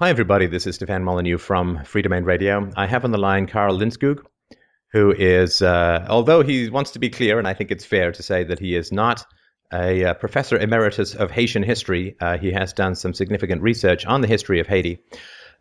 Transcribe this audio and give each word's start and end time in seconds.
Hi, 0.00 0.10
everybody. 0.10 0.48
This 0.48 0.66
is 0.66 0.74
Stefan 0.74 1.04
Molyneux 1.04 1.38
from 1.38 1.78
Freedomain 1.84 2.24
Radio. 2.24 2.68
I 2.76 2.88
have 2.88 3.04
on 3.04 3.12
the 3.12 3.18
line 3.18 3.46
Carl 3.46 3.78
Lindskoog, 3.78 4.24
who 4.90 5.12
is, 5.12 5.62
uh, 5.62 6.04
although 6.08 6.42
he 6.42 6.68
wants 6.68 6.90
to 6.90 6.98
be 6.98 7.08
clear, 7.08 7.38
and 7.38 7.46
I 7.46 7.54
think 7.54 7.70
it's 7.70 7.84
fair 7.84 8.10
to 8.10 8.20
say 8.20 8.42
that 8.42 8.58
he 8.58 8.74
is 8.74 8.90
not 8.90 9.24
a 9.72 10.06
uh, 10.06 10.14
professor 10.14 10.58
emeritus 10.58 11.14
of 11.14 11.30
Haitian 11.30 11.62
history, 11.62 12.16
uh, 12.20 12.38
he 12.38 12.50
has 12.50 12.72
done 12.72 12.96
some 12.96 13.14
significant 13.14 13.62
research 13.62 14.04
on 14.04 14.20
the 14.20 14.26
history 14.26 14.58
of 14.58 14.66
Haiti. 14.66 14.98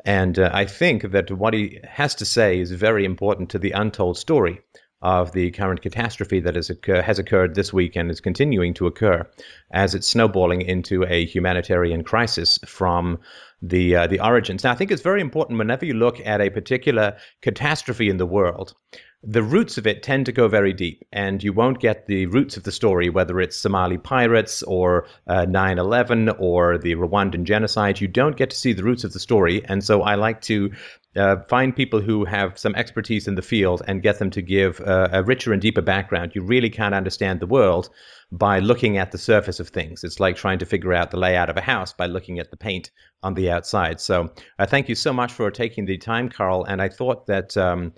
And 0.04 0.40
uh, 0.40 0.50
I 0.52 0.66
think 0.66 1.12
that 1.12 1.30
what 1.30 1.54
he 1.54 1.80
has 1.84 2.16
to 2.16 2.26
say 2.26 2.60
is 2.60 2.72
very 2.72 3.06
important 3.06 3.52
to 3.52 3.60
the 3.60 3.74
untold 3.74 4.18
story 4.18 4.62
of 5.04 5.34
the 5.34 5.52
current 5.52 5.82
catastrophe 5.82 6.40
that 6.40 6.56
has, 6.56 6.70
occur- 6.70 7.02
has 7.02 7.20
occurred 7.20 7.54
this 7.54 7.74
week 7.74 7.96
and 7.98 8.10
is 8.10 8.22
continuing 8.22 8.74
to 8.74 8.88
occur 8.88 9.30
as 9.72 9.94
it's 9.94 10.08
snowballing 10.08 10.62
into 10.62 11.04
a 11.04 11.26
humanitarian 11.26 12.04
crisis 12.04 12.58
from 12.66 13.20
the 13.64 13.96
uh, 13.96 14.08
the 14.08 14.20
origins. 14.20 14.64
Now, 14.64 14.72
I 14.72 14.76
think 14.76 14.92
it's 14.92 15.02
very 15.02 15.22
important 15.22 15.58
whenever 15.58 15.86
you 15.86 15.94
look 15.94 16.20
at 16.24 16.42
a 16.42 16.50
particular 16.50 17.18
catastrophe 17.42 18.10
in 18.10 18.18
the 18.18 18.26
world 18.26 18.76
the 19.24 19.42
roots 19.42 19.78
of 19.78 19.88
it 19.88 20.04
tend 20.04 20.26
to 20.26 20.34
go 20.34 20.50
very 20.50 20.74
deep, 20.74 21.06
and 21.14 21.42
you 21.42 21.54
won't 21.54 21.80
get 21.80 22.08
the 22.08 22.26
roots 22.26 22.58
of 22.58 22.64
the 22.64 22.74
story, 22.74 23.10
whether 23.10 23.40
it's 23.40 23.56
Somali 23.56 23.98
pirates 23.98 24.64
or 24.64 25.08
uh, 25.28 25.46
9 25.46 25.80
uh, 25.80 25.82
11 25.82 26.30
or 26.40 26.78
the 26.78 26.96
Rwandan 26.96 27.44
genocide. 27.44 28.02
You 28.02 28.10
don't 28.10 28.36
get 28.36 28.50
to 28.50 28.58
see 28.58 28.74
the 28.74 28.84
roots 28.84 29.06
of 29.06 29.14
the 29.14 29.22
story. 29.22 29.64
And 29.66 29.82
so 29.82 30.02
I 30.02 30.16
like 30.16 30.42
to 30.42 30.72
uh, 31.16 31.38
find 31.48 31.76
people 31.76 32.02
who 32.02 32.26
have 32.26 32.58
some 32.58 32.76
expertise 32.76 33.28
in 33.28 33.36
the 33.36 33.42
field 33.42 33.82
and 33.88 34.02
get 34.02 34.20
them 34.20 34.30
to 34.32 34.42
give 34.42 34.80
uh, 34.82 35.10
a 35.12 35.24
richer 35.24 35.54
and 35.54 35.62
deeper 35.62 35.82
background. 35.82 36.34
You 36.36 36.44
really 36.44 36.70
can't 36.70 36.96
understand 36.96 37.40
the 37.40 37.48
world 37.48 37.90
by 38.32 38.60
looking 38.60 38.98
at 38.98 39.12
the 39.12 39.18
surface 39.18 39.60
of 39.60 39.70
things. 39.70 40.04
It's 40.04 40.20
like 40.20 40.36
trying 40.36 40.60
to 40.60 40.66
figure 40.66 40.94
out 40.94 41.12
the 41.12 41.18
layout 41.18 41.50
of 41.50 41.58
a 41.58 41.62
house 41.62 41.94
by 41.94 42.08
looking 42.08 42.40
at 42.40 42.50
the 42.50 42.58
paint 42.58 42.90
on 43.22 43.36
the 43.36 43.52
outside. 43.52 44.02
So 44.02 44.34
uh, 44.58 44.66
thank 44.66 44.90
you 44.90 44.96
so 44.96 45.14
much 45.14 45.32
for 45.32 45.52
taking 45.52 45.86
the 45.86 45.98
time, 45.98 46.30
Carl. 46.30 46.64
And 46.66 46.82
I 46.82 46.90
thought 46.90 47.28
that. 47.28 47.56
Um, 47.58 47.94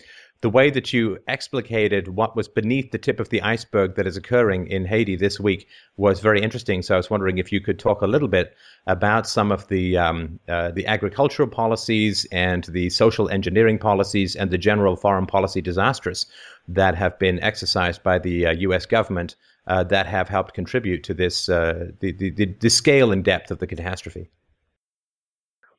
the 0.46 0.50
way 0.50 0.70
that 0.70 0.94
you 0.94 1.18
explicated 1.28 2.08
what 2.08 2.36
was 2.36 2.48
beneath 2.48 2.92
the 2.92 3.00
tip 3.00 3.20
of 3.20 3.30
the 3.30 3.42
iceberg 3.42 3.96
that 3.96 4.06
is 4.06 4.16
occurring 4.16 4.68
in 4.68 4.86
Haiti 4.86 5.16
this 5.16 5.40
week 5.40 5.68
was 5.98 6.20
very 6.20 6.40
interesting. 6.40 6.84
So 6.84 6.94
I 6.94 6.98
was 6.98 7.10
wondering 7.10 7.40
if 7.40 7.52
you 7.52 7.60
could 7.60 7.80
talk 7.80 8.04
a 8.04 8.06
little 8.06 8.28
bit 8.28 8.56
about 8.86 9.26
some 9.26 9.52
of 9.52 9.68
the 9.70 9.98
um, 9.98 10.40
uh, 10.48 10.70
the 10.70 10.86
agricultural 10.86 11.50
policies 11.50 12.28
and 12.32 12.64
the 12.66 12.92
social 12.92 13.28
engineering 13.28 13.80
policies 13.80 14.36
and 14.36 14.52
the 14.52 14.60
general 14.60 14.96
foreign 14.96 15.26
policy 15.26 15.62
disasters 15.62 16.28
that 16.68 16.94
have 16.94 17.18
been 17.18 17.40
exercised 17.42 18.04
by 18.04 18.20
the 18.20 18.46
uh, 18.46 18.52
U.S. 18.68 18.86
government 18.86 19.36
uh, 19.66 19.84
that 19.86 20.06
have 20.06 20.30
helped 20.30 20.54
contribute 20.54 21.04
to 21.06 21.16
this 21.16 21.50
uh, 21.50 21.88
the, 22.02 22.12
the, 22.12 22.30
the 22.60 22.70
scale 22.70 23.12
and 23.12 23.24
depth 23.24 23.50
of 23.50 23.58
the 23.58 23.66
catastrophe. 23.66 24.30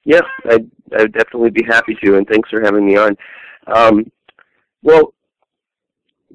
Yes, 0.02 0.24
I'd, 0.50 0.68
I'd 0.98 1.12
definitely 1.12 1.50
be 1.50 1.62
happy 1.62 1.96
to, 2.02 2.16
and 2.16 2.26
thanks 2.26 2.50
for 2.50 2.60
having 2.60 2.84
me 2.84 2.96
on. 2.96 3.16
Um, 3.68 4.10
well, 4.86 5.12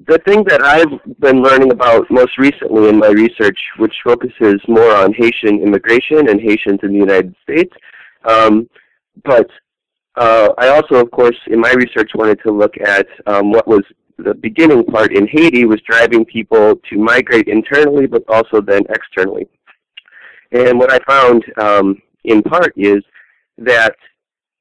the 0.08 0.20
thing 0.26 0.44
that 0.50 0.62
I've 0.62 0.94
been 1.20 1.42
learning 1.42 1.72
about 1.72 2.12
most 2.12 2.38
recently 2.38 2.90
in 2.90 2.98
my 2.98 3.08
research, 3.08 3.58
which 3.78 3.96
focuses 4.04 4.60
more 4.68 4.94
on 4.94 5.14
Haitian 5.14 5.62
immigration 5.62 6.28
and 6.28 6.40
Haitians 6.40 6.82
in 6.84 6.92
the 6.92 6.98
United 6.98 7.34
States, 7.44 7.74
um, 8.26 8.70
but 9.24 9.50
uh, 10.18 10.50
I 10.58 10.68
also, 10.68 10.96
of 10.96 11.10
course, 11.12 11.38
in 11.48 11.62
my 11.62 11.72
research 11.72 12.12
wanted 12.14 12.40
to 12.44 12.52
look 12.52 12.76
at 12.82 13.08
um, 13.26 13.52
what 13.52 13.66
was 13.70 13.84
the 14.18 14.34
beginning 14.34 14.84
part 14.84 15.14
in 15.14 15.28
Haiti 15.28 15.64
was 15.64 15.80
driving 15.82 16.26
people 16.26 16.76
to 16.90 16.98
migrate 16.98 17.48
internally, 17.48 18.06
but 18.06 18.24
also 18.28 18.60
then 18.60 18.84
externally. 18.90 19.48
And 20.52 20.78
what 20.78 20.92
I 20.92 21.00
found 21.08 21.46
um, 21.58 22.02
in 22.26 22.44
part 22.44 22.74
is 22.76 23.02
that 23.60 23.96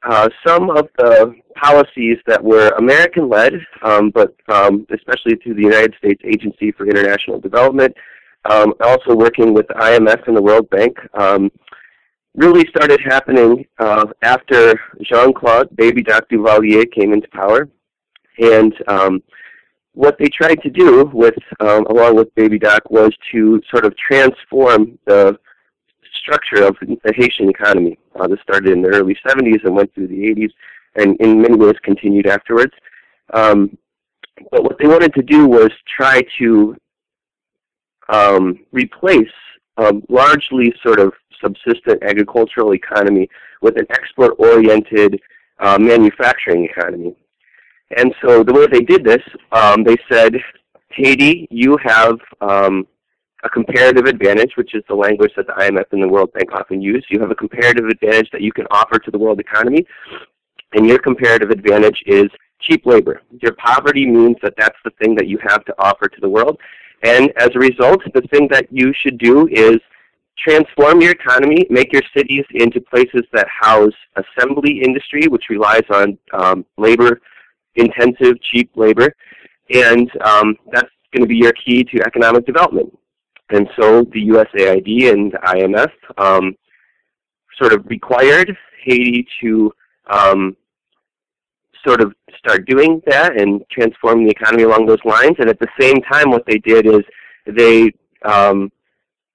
uh, 0.02 0.28
some 0.46 0.70
of 0.70 0.88
the 0.98 1.34
policies 1.54 2.16
that 2.26 2.42
were 2.42 2.68
American-led, 2.78 3.54
um, 3.82 4.10
but 4.10 4.34
um, 4.48 4.86
especially 4.90 5.36
through 5.36 5.54
the 5.54 5.62
United 5.62 5.94
States 5.98 6.22
Agency 6.24 6.72
for 6.72 6.88
International 6.88 7.38
Development, 7.38 7.94
um, 8.46 8.72
also 8.80 9.14
working 9.14 9.52
with 9.52 9.68
the 9.68 9.74
IMF 9.74 10.26
and 10.26 10.36
the 10.36 10.42
World 10.42 10.68
Bank, 10.70 10.96
um, 11.14 11.50
really 12.34 12.66
started 12.68 13.00
happening 13.04 13.66
uh, 13.78 14.06
after 14.22 14.80
Jean-Claude 15.02 15.74
Baby 15.76 16.02
Doc 16.02 16.28
Duvalier 16.30 16.90
came 16.90 17.12
into 17.12 17.28
power. 17.28 17.68
And 18.38 18.74
um, 18.88 19.22
what 19.92 20.16
they 20.18 20.28
tried 20.28 20.62
to 20.62 20.70
do 20.70 21.10
with, 21.12 21.34
um, 21.60 21.84
along 21.86 22.16
with 22.16 22.34
Baby 22.34 22.58
Doc, 22.58 22.90
was 22.90 23.12
to 23.32 23.60
sort 23.70 23.84
of 23.84 23.94
transform 23.96 24.98
the 25.06 25.38
structure 26.14 26.64
of 26.64 26.76
the 26.80 27.12
Haitian 27.14 27.48
economy. 27.48 27.98
Uh, 28.18 28.26
this 28.26 28.40
started 28.42 28.72
in 28.72 28.82
the 28.82 28.88
early 28.88 29.16
70s 29.26 29.64
and 29.64 29.74
went 29.74 29.94
through 29.94 30.08
the 30.08 30.14
80s, 30.14 30.50
and 30.96 31.16
in 31.20 31.40
many 31.40 31.56
ways 31.56 31.74
continued 31.82 32.26
afterwards. 32.26 32.72
Um, 33.32 33.76
but 34.50 34.64
what 34.64 34.78
they 34.78 34.86
wanted 34.86 35.14
to 35.14 35.22
do 35.22 35.46
was 35.46 35.70
try 35.96 36.22
to 36.38 36.76
um, 38.08 38.60
replace 38.72 39.28
a 39.76 39.92
largely 40.08 40.74
sort 40.82 40.98
of 40.98 41.12
subsistent 41.40 42.02
agricultural 42.02 42.74
economy 42.74 43.28
with 43.62 43.76
an 43.76 43.86
export-oriented 43.90 45.20
uh, 45.60 45.78
manufacturing 45.78 46.64
economy. 46.64 47.14
And 47.96 48.14
so 48.22 48.42
the 48.44 48.52
way 48.52 48.66
they 48.66 48.80
did 48.80 49.04
this, 49.04 49.22
um, 49.52 49.84
they 49.84 49.96
said, 50.10 50.34
Haiti, 50.90 51.48
you 51.50 51.76
have 51.82 52.18
um, 52.40 52.86
a 53.42 53.48
comparative 53.48 54.06
advantage, 54.06 54.56
which 54.56 54.74
is 54.74 54.82
the 54.88 54.94
language 54.94 55.32
that 55.36 55.46
the 55.46 55.52
IMF 55.54 55.84
and 55.92 56.02
the 56.02 56.08
World 56.08 56.32
Bank 56.32 56.52
often 56.52 56.80
use. 56.80 57.04
You 57.08 57.20
have 57.20 57.30
a 57.30 57.34
comparative 57.34 57.86
advantage 57.86 58.30
that 58.32 58.42
you 58.42 58.52
can 58.52 58.66
offer 58.70 58.98
to 58.98 59.10
the 59.10 59.18
world 59.18 59.40
economy, 59.40 59.86
and 60.72 60.86
your 60.86 60.98
comparative 60.98 61.50
advantage 61.50 62.02
is 62.06 62.28
cheap 62.60 62.84
labor. 62.86 63.22
Your 63.40 63.52
poverty 63.54 64.06
means 64.06 64.36
that 64.42 64.54
that's 64.56 64.76
the 64.84 64.90
thing 65.00 65.14
that 65.16 65.26
you 65.26 65.38
have 65.42 65.64
to 65.64 65.74
offer 65.78 66.08
to 66.08 66.20
the 66.20 66.28
world. 66.28 66.58
And 67.02 67.32
as 67.36 67.50
a 67.54 67.58
result, 67.58 68.02
the 68.12 68.22
thing 68.22 68.48
that 68.48 68.66
you 68.70 68.92
should 68.92 69.16
do 69.16 69.48
is 69.48 69.78
transform 70.38 71.00
your 71.00 71.12
economy, 71.12 71.66
make 71.70 71.92
your 71.92 72.02
cities 72.14 72.44
into 72.52 72.80
places 72.80 73.22
that 73.32 73.48
house 73.48 73.94
assembly 74.16 74.82
industry, 74.82 75.26
which 75.28 75.48
relies 75.48 75.84
on 75.90 76.18
um, 76.32 76.64
labor 76.76 77.20
intensive, 77.76 78.40
cheap 78.42 78.70
labor. 78.74 79.14
And 79.70 80.10
um, 80.22 80.56
that's 80.72 80.90
going 81.12 81.22
to 81.22 81.28
be 81.28 81.36
your 81.36 81.52
key 81.52 81.84
to 81.84 82.00
economic 82.04 82.46
development. 82.46 82.96
And 83.50 83.68
so 83.78 84.04
the 84.04 84.28
USAID 84.28 85.12
and 85.12 85.32
IMF 85.32 85.90
um, 86.18 86.54
sort 87.58 87.72
of 87.72 87.84
required 87.86 88.56
Haiti 88.82 89.26
to 89.40 89.72
um, 90.08 90.56
sort 91.86 92.00
of 92.00 92.14
start 92.38 92.66
doing 92.66 93.02
that 93.06 93.38
and 93.40 93.62
transform 93.70 94.24
the 94.24 94.30
economy 94.30 94.64
along 94.64 94.86
those 94.86 95.04
lines. 95.04 95.36
And 95.38 95.48
at 95.48 95.58
the 95.58 95.68
same 95.78 96.00
time, 96.02 96.30
what 96.30 96.44
they 96.46 96.58
did 96.58 96.86
is 96.86 97.00
they 97.46 97.92
um, 98.24 98.70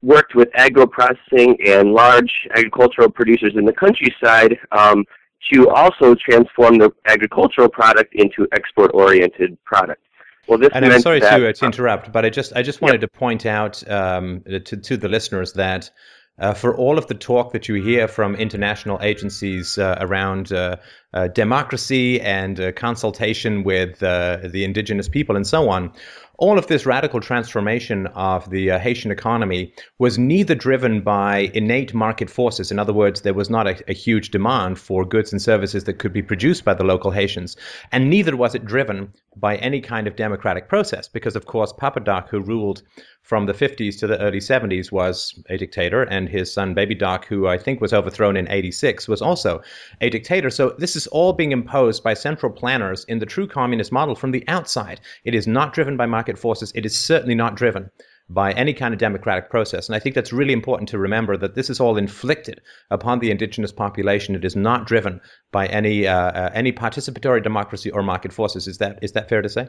worked 0.02 0.36
with 0.36 0.50
agro-processing 0.54 1.58
and 1.66 1.92
large 1.92 2.48
agricultural 2.56 3.10
producers 3.10 3.54
in 3.56 3.66
the 3.66 3.74
countryside 3.74 4.58
um, 4.72 5.04
to 5.52 5.70
also 5.70 6.16
transform 6.16 6.78
the 6.78 6.92
agricultural 7.06 7.70
product 7.70 8.14
into 8.16 8.48
export-oriented 8.52 9.58
product. 9.64 10.05
Well, 10.48 10.60
this 10.60 10.70
and 10.74 10.86
I'm 10.86 11.00
sorry 11.00 11.20
that, 11.20 11.38
to, 11.38 11.50
uh, 11.50 11.54
to 11.54 11.66
interrupt, 11.66 12.12
but 12.12 12.26
I 12.26 12.30
just 12.30 12.54
I 12.56 12.62
just 12.62 12.82
wanted 12.82 13.02
yep. 13.02 13.12
to 13.12 13.18
point 13.20 13.46
out 13.46 13.90
um, 13.90 14.42
to 14.44 14.60
to 14.78 14.98
the 14.98 15.08
listeners 15.08 15.54
that 15.54 15.90
uh, 16.38 16.54
for 16.54 16.76
all 16.76 16.98
of 16.98 17.08
the 17.08 17.14
talk 17.14 17.54
that 17.54 17.68
you 17.68 17.76
hear 17.76 18.08
from 18.08 18.36
international 18.36 19.00
agencies 19.02 19.78
uh, 19.78 19.98
around 20.00 20.52
uh, 20.52 20.76
uh 21.14 21.30
democracy 21.30 22.20
and 22.20 22.60
uh, 22.60 22.72
consultation 22.74 23.64
with 23.64 24.04
uh, 24.04 24.40
the 24.44 24.66
indigenous 24.66 25.08
people 25.08 25.36
and 25.36 25.48
so 25.48 25.70
on, 25.70 25.94
all 26.38 26.58
of 26.60 26.68
this 26.68 26.86
radical 26.86 27.22
transformation 27.22 28.08
of 28.08 28.50
the 28.50 28.68
Haitian 28.70 29.12
economy 29.12 29.74
was 29.98 30.18
neither 30.18 30.56
driven 30.56 31.02
by 31.02 31.50
innate 31.54 31.94
market 31.94 32.30
forces. 32.30 32.72
In 32.72 32.80
other 32.80 32.94
words, 32.94 33.22
there 33.22 33.34
was 33.34 33.50
not 33.50 33.68
a, 33.68 33.82
a, 33.90 33.94
huge 33.94 34.32
demand 34.32 34.78
for 34.78 35.06
goods 35.06 35.32
and 35.32 35.42
services 35.42 35.86
that 35.86 36.00
could 36.00 36.12
be 36.12 36.22
produced 36.22 36.66
by 36.66 36.74
the 36.74 36.84
local 36.84 37.12
Haitians, 37.12 37.56
and 37.92 38.10
neither 38.10 38.36
was 38.36 38.56
it 38.56 38.66
driven 38.66 39.14
by 39.38 39.58
any 39.58 39.82
kind 39.82 40.08
of 40.08 40.16
democratic 40.16 40.70
process, 40.70 41.08
because 41.08 41.36
of 41.36 41.46
course 41.46 41.74
Papa 41.74 42.00
Doc, 42.00 42.30
who 42.30 42.40
ruled 42.40 42.82
from 43.22 43.48
the 43.48 43.54
50s 43.54 43.98
to 44.00 44.08
the 44.08 44.20
early 44.22 44.40
70s 44.40 44.92
was 44.92 45.42
a 45.50 45.58
dictator, 45.58 46.04
and 46.04 46.30
his 46.30 46.54
son 46.54 46.74
Baby 46.74 46.96
Doc, 46.96 47.26
who 47.26 47.48
I 47.48 47.58
think 47.58 47.82
was 47.82 47.94
overthrown 47.94 48.38
in 48.38 48.48
86, 48.50 49.08
was 49.08 49.22
also 49.22 49.62
a 50.00 50.10
dictator. 50.10 50.50
So 50.50 50.76
this 50.78 50.96
is 50.96 51.08
all 51.08 51.34
being 51.34 51.52
imposed 51.52 52.04
by 52.04 52.14
central 52.14 52.52
planners 52.52 53.04
in 53.06 53.20
the 53.20 53.26
true 53.26 53.48
communist 53.48 53.92
model 53.92 54.16
from 54.16 54.32
the 54.32 54.48
outside. 54.48 55.02
It 55.24 55.34
is 55.34 55.48
not 55.48 55.74
driven 55.74 55.98
by 55.98 56.06
market 56.06 56.38
forces. 56.38 56.72
It 56.76 56.86
is 56.86 56.96
certainly 56.96 57.36
not 57.36 57.56
driven 57.56 57.90
by 58.30 58.52
any 58.54 58.74
kind 58.74 58.94
of 58.94 59.00
democratic 59.00 59.50
process. 59.50 59.88
And 59.88 59.96
I 59.96 60.00
think 60.00 60.16
that's 60.16 60.34
really 60.34 60.54
important 60.54 60.90
to 60.90 60.98
remember 60.98 61.38
that 61.38 61.56
this 61.56 61.70
is 61.70 61.80
all 61.80 61.98
inflicted 61.98 62.62
upon 62.90 63.20
the 63.20 63.30
indigenous 63.30 63.72
population. 63.72 64.36
It 64.36 64.44
is 64.44 64.56
not 64.56 64.88
driven 64.88 65.22
by 65.52 65.68
any 65.68 66.08
uh, 66.08 66.32
uh, 66.32 66.50
any 66.54 66.72
participatory 66.72 67.44
democracy 67.44 67.92
or 67.92 68.02
market 68.02 68.34
forces. 68.34 68.68
Is 68.68 68.80
that 68.80 69.00
is 69.02 69.12
that 69.12 69.30
fair 69.30 69.42
to 69.42 69.50
say? 69.50 69.68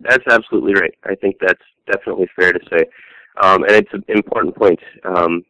That's 0.00 0.26
absolutely 0.28 0.74
right. 0.74 0.94
I 1.04 1.14
think 1.14 1.36
that's 1.40 1.62
definitely 1.90 2.28
fair 2.36 2.52
to 2.52 2.60
say. 2.70 2.84
Um, 3.42 3.64
and 3.64 3.72
it's 3.72 3.92
an 3.92 4.04
important 4.08 4.56
point 4.56 4.78
um, 5.04 5.44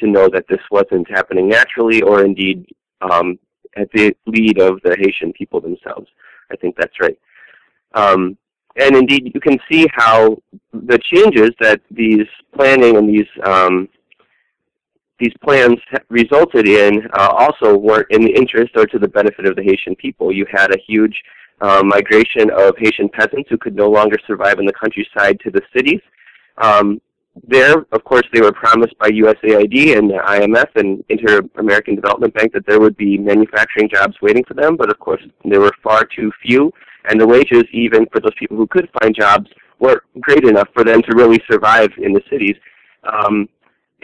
to 0.00 0.06
know 0.06 0.28
that 0.28 0.46
this 0.48 0.60
wasn't 0.70 1.10
happening 1.10 1.48
naturally 1.48 2.02
or 2.02 2.24
indeed 2.24 2.66
um, 3.02 3.38
at 3.76 3.90
the 3.92 4.16
lead 4.26 4.58
of 4.58 4.80
the 4.82 4.96
Haitian 4.98 5.32
people 5.32 5.60
themselves. 5.60 6.08
I 6.50 6.56
think 6.56 6.76
that's 6.76 6.98
right. 7.00 7.18
Um, 7.94 8.38
and 8.76 8.96
indeed, 8.96 9.32
you 9.34 9.40
can 9.40 9.58
see 9.70 9.86
how 9.92 10.40
the 10.72 10.98
changes 10.98 11.50
that 11.60 11.80
these 11.90 12.26
planning 12.54 12.96
and 12.96 13.08
these 13.08 13.28
um, 13.44 13.88
these 15.18 15.32
plans 15.42 15.78
resulted 16.10 16.68
in 16.68 17.08
uh, 17.14 17.28
also 17.32 17.76
weren't 17.76 18.06
in 18.10 18.22
the 18.22 18.34
interest 18.34 18.72
or 18.76 18.86
to 18.86 18.98
the 18.98 19.08
benefit 19.08 19.46
of 19.46 19.56
the 19.56 19.62
Haitian 19.62 19.96
people. 19.96 20.30
You 20.30 20.46
had 20.50 20.74
a 20.74 20.78
huge 20.86 21.22
uh, 21.62 21.82
migration 21.82 22.50
of 22.50 22.76
Haitian 22.76 23.08
peasants 23.08 23.48
who 23.48 23.56
could 23.56 23.74
no 23.74 23.88
longer 23.88 24.18
survive 24.26 24.58
in 24.58 24.66
the 24.66 24.74
countryside 24.74 25.40
to 25.40 25.50
the 25.50 25.62
cities. 25.74 26.00
Um, 26.58 27.00
there, 27.46 27.86
of 27.92 28.04
course, 28.04 28.24
they 28.32 28.40
were 28.40 28.52
promised 28.52 28.96
by 28.98 29.08
USAID 29.10 29.96
and 29.96 30.10
the 30.10 30.20
IMF 30.26 30.68
and 30.76 31.04
Inter-American 31.08 31.94
Development 31.94 32.32
Bank 32.32 32.52
that 32.52 32.66
there 32.66 32.80
would 32.80 32.96
be 32.96 33.18
manufacturing 33.18 33.88
jobs 33.88 34.16
waiting 34.22 34.44
for 34.44 34.54
them, 34.54 34.76
but 34.76 34.90
of 34.90 34.98
course 34.98 35.22
there 35.44 35.60
were 35.60 35.72
far 35.82 36.04
too 36.04 36.32
few, 36.42 36.72
and 37.08 37.20
the 37.20 37.26
wages, 37.26 37.64
even 37.72 38.06
for 38.12 38.20
those 38.20 38.34
people 38.38 38.56
who 38.56 38.66
could 38.66 38.88
find 39.00 39.14
jobs, 39.14 39.50
weren't 39.78 40.02
great 40.20 40.44
enough 40.44 40.68
for 40.72 40.84
them 40.84 41.02
to 41.02 41.14
really 41.14 41.40
survive 41.50 41.90
in 41.98 42.12
the 42.12 42.22
cities. 42.30 42.56
Um, 43.04 43.48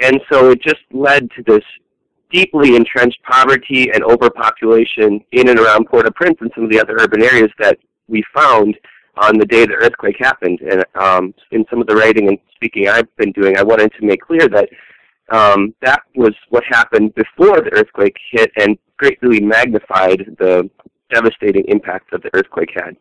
and 0.01 0.21
so 0.31 0.51
it 0.51 0.63
just 0.63 0.83
led 0.93 1.31
to 1.33 1.43
this 1.43 1.65
deeply 2.31 2.77
entrenched 2.77 3.23
poverty 3.23 3.91
and 3.93 4.03
overpopulation 4.03 5.21
in 5.33 5.49
and 5.49 5.59
around 5.59 5.87
Port-au-Prince 5.87 6.39
and 6.41 6.51
some 6.55 6.65
of 6.65 6.71
the 6.71 6.81
other 6.81 6.97
urban 6.99 7.23
areas 7.23 7.51
that 7.59 7.79
we 8.09 8.23
found 8.35 8.77
on 9.17 9.37
the 9.39 9.45
day 9.45 9.67
the 9.67 9.75
earthquake 9.75 10.17
happened. 10.19 10.61
And 10.61 10.85
um, 10.95 11.35
in 11.51 11.65
some 11.69 11.81
of 11.81 11.87
the 11.87 11.95
writing 11.95 12.29
and 12.29 12.39
speaking 12.55 12.89
I've 12.89 13.15
been 13.17 13.33
doing, 13.33 13.59
I 13.59 13.63
wanted 13.63 13.93
to 13.99 14.07
make 14.07 14.23
clear 14.23 14.49
that 14.49 14.69
um, 15.31 15.75
that 15.83 16.03
was 16.15 16.35
what 16.49 16.65
happened 16.65 17.15
before 17.15 17.61
the 17.61 17.73
earthquake 17.73 18.17
hit 18.31 18.51
and 18.57 18.79
greatly 18.97 19.41
magnified 19.41 20.37
the 20.39 20.69
devastating 21.13 21.65
impact 21.69 22.11
that 22.11 22.23
the 22.23 22.31
earthquake 22.35 22.71
had. 22.75 22.97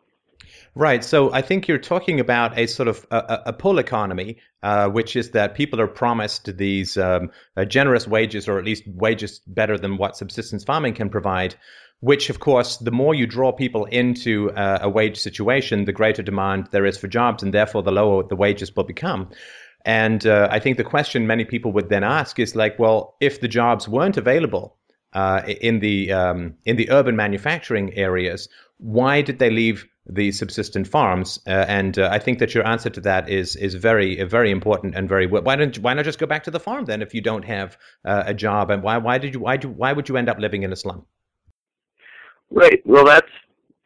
Right. 0.74 1.04
So 1.04 1.32
I 1.32 1.42
think 1.42 1.68
you're 1.68 1.78
talking 1.78 2.18
about 2.18 2.58
a 2.58 2.66
sort 2.66 2.88
of 2.88 3.06
a, 3.10 3.42
a 3.46 3.52
pull 3.52 3.78
economy, 3.78 4.38
uh, 4.62 4.88
which 4.88 5.16
is 5.16 5.32
that 5.32 5.54
people 5.54 5.80
are 5.82 5.86
promised 5.86 6.56
these 6.56 6.96
um, 6.96 7.30
uh, 7.56 7.66
generous 7.66 8.08
wages, 8.08 8.48
or 8.48 8.58
at 8.58 8.64
least 8.64 8.84
wages 8.86 9.40
better 9.46 9.76
than 9.76 9.98
what 9.98 10.16
subsistence 10.16 10.64
farming 10.64 10.94
can 10.94 11.10
provide. 11.10 11.54
Which, 12.00 12.30
of 12.30 12.40
course, 12.40 12.78
the 12.78 12.90
more 12.90 13.14
you 13.14 13.26
draw 13.26 13.52
people 13.52 13.84
into 13.84 14.50
uh, 14.52 14.78
a 14.82 14.88
wage 14.88 15.18
situation, 15.18 15.84
the 15.84 15.92
greater 15.92 16.22
demand 16.22 16.68
there 16.72 16.86
is 16.86 16.98
for 16.98 17.06
jobs, 17.06 17.42
and 17.42 17.52
therefore 17.52 17.82
the 17.82 17.92
lower 17.92 18.24
the 18.26 18.34
wages 18.34 18.74
will 18.74 18.84
become. 18.84 19.28
And 19.84 20.26
uh, 20.26 20.48
I 20.50 20.58
think 20.58 20.78
the 20.78 20.84
question 20.84 21.26
many 21.26 21.44
people 21.44 21.72
would 21.72 21.90
then 21.90 22.02
ask 22.04 22.38
is 22.38 22.56
like, 22.56 22.78
well, 22.78 23.16
if 23.20 23.40
the 23.40 23.48
jobs 23.48 23.88
weren't 23.88 24.16
available 24.16 24.78
uh, 25.12 25.42
in 25.46 25.80
the 25.80 26.12
um, 26.12 26.54
in 26.64 26.76
the 26.76 26.90
urban 26.90 27.16
manufacturing 27.16 27.94
areas, 27.94 28.48
why 28.78 29.22
did 29.22 29.38
they 29.38 29.50
leave 29.50 29.86
the 30.06 30.32
subsistent 30.32 30.88
farms. 30.88 31.38
Uh, 31.46 31.64
and 31.68 31.98
uh, 31.98 32.08
I 32.10 32.18
think 32.18 32.40
that 32.40 32.54
your 32.54 32.66
answer 32.66 32.90
to 32.90 33.00
that 33.02 33.28
is 33.28 33.54
is 33.56 33.74
very 33.74 34.22
very 34.24 34.50
important 34.50 34.96
and 34.96 35.08
very 35.08 35.26
why 35.26 35.54
don't 35.56 35.78
why 35.78 35.94
not 35.94 36.04
just 36.04 36.18
go 36.18 36.26
back 36.26 36.42
to 36.44 36.50
the 36.50 36.58
farm 36.58 36.86
then 36.86 37.02
if 37.02 37.14
you 37.14 37.20
don't 37.20 37.44
have 37.44 37.78
uh, 38.04 38.24
a 38.26 38.34
job 38.34 38.70
and 38.70 38.82
why 38.82 38.98
why 38.98 39.18
did 39.18 39.34
you 39.34 39.40
why 39.40 39.56
do 39.56 39.68
why 39.68 39.92
would 39.92 40.08
you 40.08 40.16
end 40.16 40.28
up 40.28 40.38
living 40.38 40.64
in 40.64 40.72
a 40.72 40.76
slum? 40.76 41.06
Right. 42.50 42.82
Well, 42.84 43.04
that's 43.04 43.30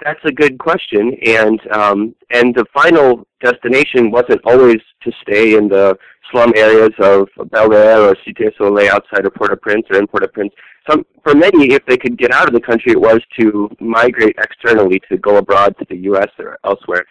that's 0.05 0.25
a 0.25 0.33
good 0.33 0.59
question, 0.59 1.17
and 1.25 1.61
um, 1.71 2.15
and 2.31 2.55
the 2.55 2.67
final 2.73 3.27
destination 3.41 4.11
wasn't 4.11 4.41
always 4.45 4.81
to 5.03 5.13
stay 5.23 5.57
in 5.57 5.69
the 5.69 5.97
slum 6.31 6.53
areas 6.57 6.93
of 6.99 7.29
Bel 7.51 7.73
Air 7.73 8.01
or 8.03 8.17
Cité 8.27 8.51
Soleil 8.57 8.93
outside 8.93 9.27
of 9.27 9.35
Port-au-Prince 9.35 9.87
or 9.91 9.99
in 9.99 10.07
Port-au-Prince. 10.07 10.53
Some, 10.89 11.05
for 11.23 11.35
many, 11.35 11.73
if 11.73 11.85
they 11.87 11.97
could 11.97 12.17
get 12.17 12.33
out 12.33 12.47
of 12.47 12.55
the 12.55 12.61
country, 12.61 12.93
it 12.93 13.01
was 13.01 13.21
to 13.39 13.69
migrate 13.81 14.37
externally 14.39 15.01
to 15.09 15.17
go 15.17 15.37
abroad 15.37 15.77
to 15.79 15.87
the 15.89 15.97
U.S. 16.11 16.29
or 16.39 16.59
elsewhere. 16.65 17.05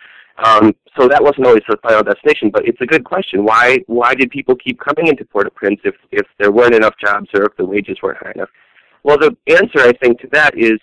Um, 0.43 0.75
so 0.97 1.07
that 1.07 1.23
wasn't 1.23 1.47
always 1.47 1.63
the 1.67 1.77
final 1.81 2.03
destination, 2.03 2.49
but 2.49 2.67
it's 2.67 2.81
a 2.81 2.85
good 2.85 3.05
question. 3.05 3.45
Why 3.45 3.79
why 3.87 4.15
did 4.15 4.31
people 4.31 4.55
keep 4.55 4.79
coming 4.79 5.07
into 5.07 5.25
Port-au-Prince 5.25 5.81
if 5.83 5.95
if 6.11 6.25
there 6.39 6.51
weren't 6.51 6.75
enough 6.75 6.95
jobs 6.99 7.29
or 7.33 7.43
if 7.43 7.55
the 7.57 7.65
wages 7.65 7.97
weren't 8.01 8.17
high 8.17 8.33
enough? 8.35 8.49
Well, 9.03 9.17
the 9.17 9.35
answer 9.47 9.79
I 9.79 9.93
think 9.93 10.19
to 10.21 10.27
that 10.33 10.57
is 10.57 10.79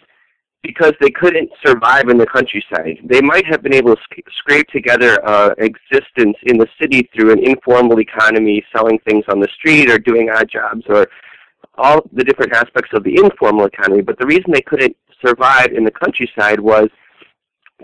because 0.62 0.92
they 1.00 1.10
couldn't 1.10 1.50
survive 1.64 2.08
in 2.08 2.16
the 2.16 2.26
countryside. 2.26 2.98
They 3.04 3.20
might 3.20 3.44
have 3.46 3.62
been 3.62 3.74
able 3.74 3.96
to 3.96 4.02
sc- 4.02 4.30
scrape 4.38 4.68
together 4.68 5.18
uh, 5.26 5.54
existence 5.58 6.36
in 6.44 6.56
the 6.56 6.68
city 6.80 7.08
through 7.14 7.32
an 7.32 7.40
informal 7.40 7.98
economy, 8.00 8.64
selling 8.74 8.98
things 9.00 9.24
on 9.28 9.40
the 9.40 9.48
street 9.56 9.90
or 9.90 9.98
doing 9.98 10.30
odd 10.30 10.48
jobs 10.48 10.84
or 10.88 11.08
all 11.76 12.02
the 12.12 12.22
different 12.22 12.52
aspects 12.52 12.90
of 12.92 13.02
the 13.02 13.16
informal 13.16 13.66
economy. 13.66 14.02
But 14.02 14.18
the 14.18 14.26
reason 14.26 14.52
they 14.52 14.62
couldn't 14.62 14.96
survive 15.24 15.72
in 15.72 15.84
the 15.84 15.90
countryside 15.90 16.60
was, 16.60 16.88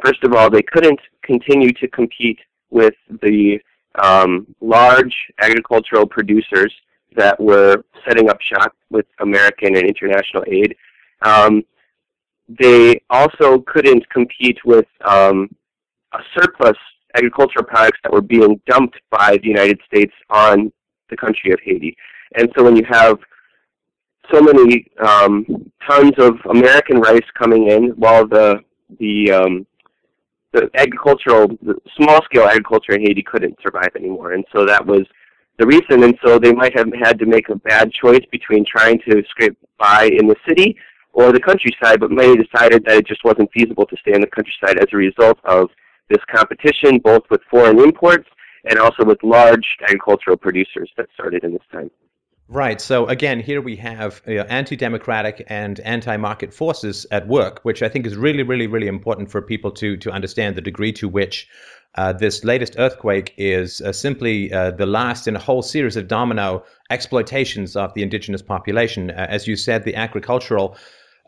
first 0.05 0.23
of 0.23 0.33
all, 0.33 0.49
they 0.49 0.63
couldn't 0.63 1.01
continue 1.23 1.73
to 1.73 1.89
compete 1.89 2.39
with 2.71 2.95
the 3.23 3.59
um, 3.97 4.47
large 4.61 5.17
agricultural 5.41 6.07
producers 6.07 6.73
that 7.17 7.39
were 7.41 7.83
setting 8.07 8.31
up 8.31 8.41
shop 8.41 8.73
with 8.91 9.07
American 9.21 9.75
and 9.77 9.85
international 9.87 10.45
aid. 10.47 10.77
Um, 11.23 11.65
they 12.49 13.01
also 13.11 13.61
couldn't 13.61 14.09
compete 14.11 14.59
with 14.65 14.87
um, 15.05 15.55
surplus 16.35 16.77
agricultural 17.17 17.65
products 17.65 17.99
that 18.03 18.13
were 18.13 18.23
being 18.23 18.61
dumped 18.67 18.99
by 19.11 19.39
the 19.43 19.49
United 19.49 19.79
States 19.87 20.13
on 20.31 20.73
the 21.11 21.17
country 21.17 21.53
of 21.53 21.61
Haiti. 21.63 21.97
And 22.37 22.51
so 22.57 22.65
when 22.65 22.77
you 22.77 22.85
have 22.89 23.19
so 24.33 24.41
many 24.41 24.87
um, 24.99 25.71
tons 25.87 26.13
of 26.19 26.35
American 26.51 27.01
rice 27.01 27.25
coming 27.37 27.69
in, 27.69 27.91
while 27.91 28.27
the 28.27 28.63
the 28.99 29.31
um, 29.31 29.67
the 30.53 30.71
agricultural, 30.75 31.49
the 31.63 31.75
small 31.97 32.23
scale 32.25 32.45
agriculture 32.45 32.93
in 32.93 33.03
Haiti 33.03 33.23
couldn't 33.23 33.59
survive 33.63 33.91
anymore, 33.97 34.33
and 34.33 34.45
so 34.55 34.65
that 34.67 34.85
was 34.85 35.07
the 35.59 35.67
reason. 35.67 36.05
And 36.05 36.19
so 36.25 36.39
they 36.39 36.53
might 36.53 36.77
have 36.77 36.91
had 37.03 37.19
to 37.19 37.27
make 37.27 37.49
a 37.49 37.57
bad 37.57 37.93
choice 37.93 38.25
between 38.31 38.65
trying 38.65 39.01
to 39.09 39.23
scrape 39.29 39.57
by 39.79 40.11
in 40.13 40.27
the 40.27 40.37
city 40.47 40.77
or 41.19 41.33
the 41.33 41.41
countryside, 41.41 41.99
but 41.99 42.13
many 42.13 42.37
decided 42.37 42.85
that 42.85 42.97
it 42.97 43.07
just 43.07 43.25
wasn't 43.25 43.51
feasible 43.51 43.85
to 43.85 43.97
stay 43.97 44.15
in 44.15 44.21
the 44.21 44.27
countryside 44.29 44.79
as 44.79 44.87
a 44.93 44.97
result 44.97 45.37
of 45.45 45.69
this 46.09 46.23
competition, 46.33 46.99
both 46.99 47.25
with 47.29 47.41
foreign 47.51 47.81
imports 47.81 48.29
and 48.65 48.79
also 48.79 49.05
with 49.05 49.21
large 49.25 49.79
agricultural 49.83 50.37
producers 50.37 50.89
that 50.97 51.07
started 51.15 51.43
in 51.43 51.53
this 51.53 51.69
time. 51.73 51.91
Right. 52.47 52.81
So 52.81 53.07
again, 53.09 53.41
here 53.41 53.61
we 53.61 53.75
have 53.77 54.23
uh, 54.29 54.31
anti-democratic 54.61 55.45
and 55.49 55.81
anti-market 55.81 56.55
forces 56.55 57.05
at 57.11 57.27
work, 57.27 57.61
which 57.65 57.83
I 57.83 57.89
think 57.89 58.07
is 58.07 58.17
really, 58.17 58.45
really, 58.45 58.69
really 58.69 58.87
important 58.87 59.29
for 59.29 59.43
people 59.43 59.73
to 59.73 59.97
to 59.99 60.11
understand 60.13 60.55
the 60.55 60.63
degree 60.63 60.93
to 60.93 61.09
which 61.09 61.49
uh, 61.97 62.13
this 62.13 62.45
latest 62.45 62.77
earthquake 62.79 63.35
is 63.37 63.81
uh, 63.81 63.93
simply 63.93 64.53
uh, 64.53 64.71
the 64.71 64.87
last 64.87 65.27
in 65.27 65.35
a 65.37 65.39
whole 65.39 65.63
series 65.63 65.97
of 65.97 66.07
domino 66.07 66.65
exploitations 66.91 67.77
of 67.77 67.93
the 67.95 68.03
indigenous 68.03 68.41
population. 68.41 69.11
Uh, 69.11 69.27
as 69.29 69.47
you 69.49 69.57
said, 69.57 69.85
the 69.85 69.97
agricultural 69.97 70.77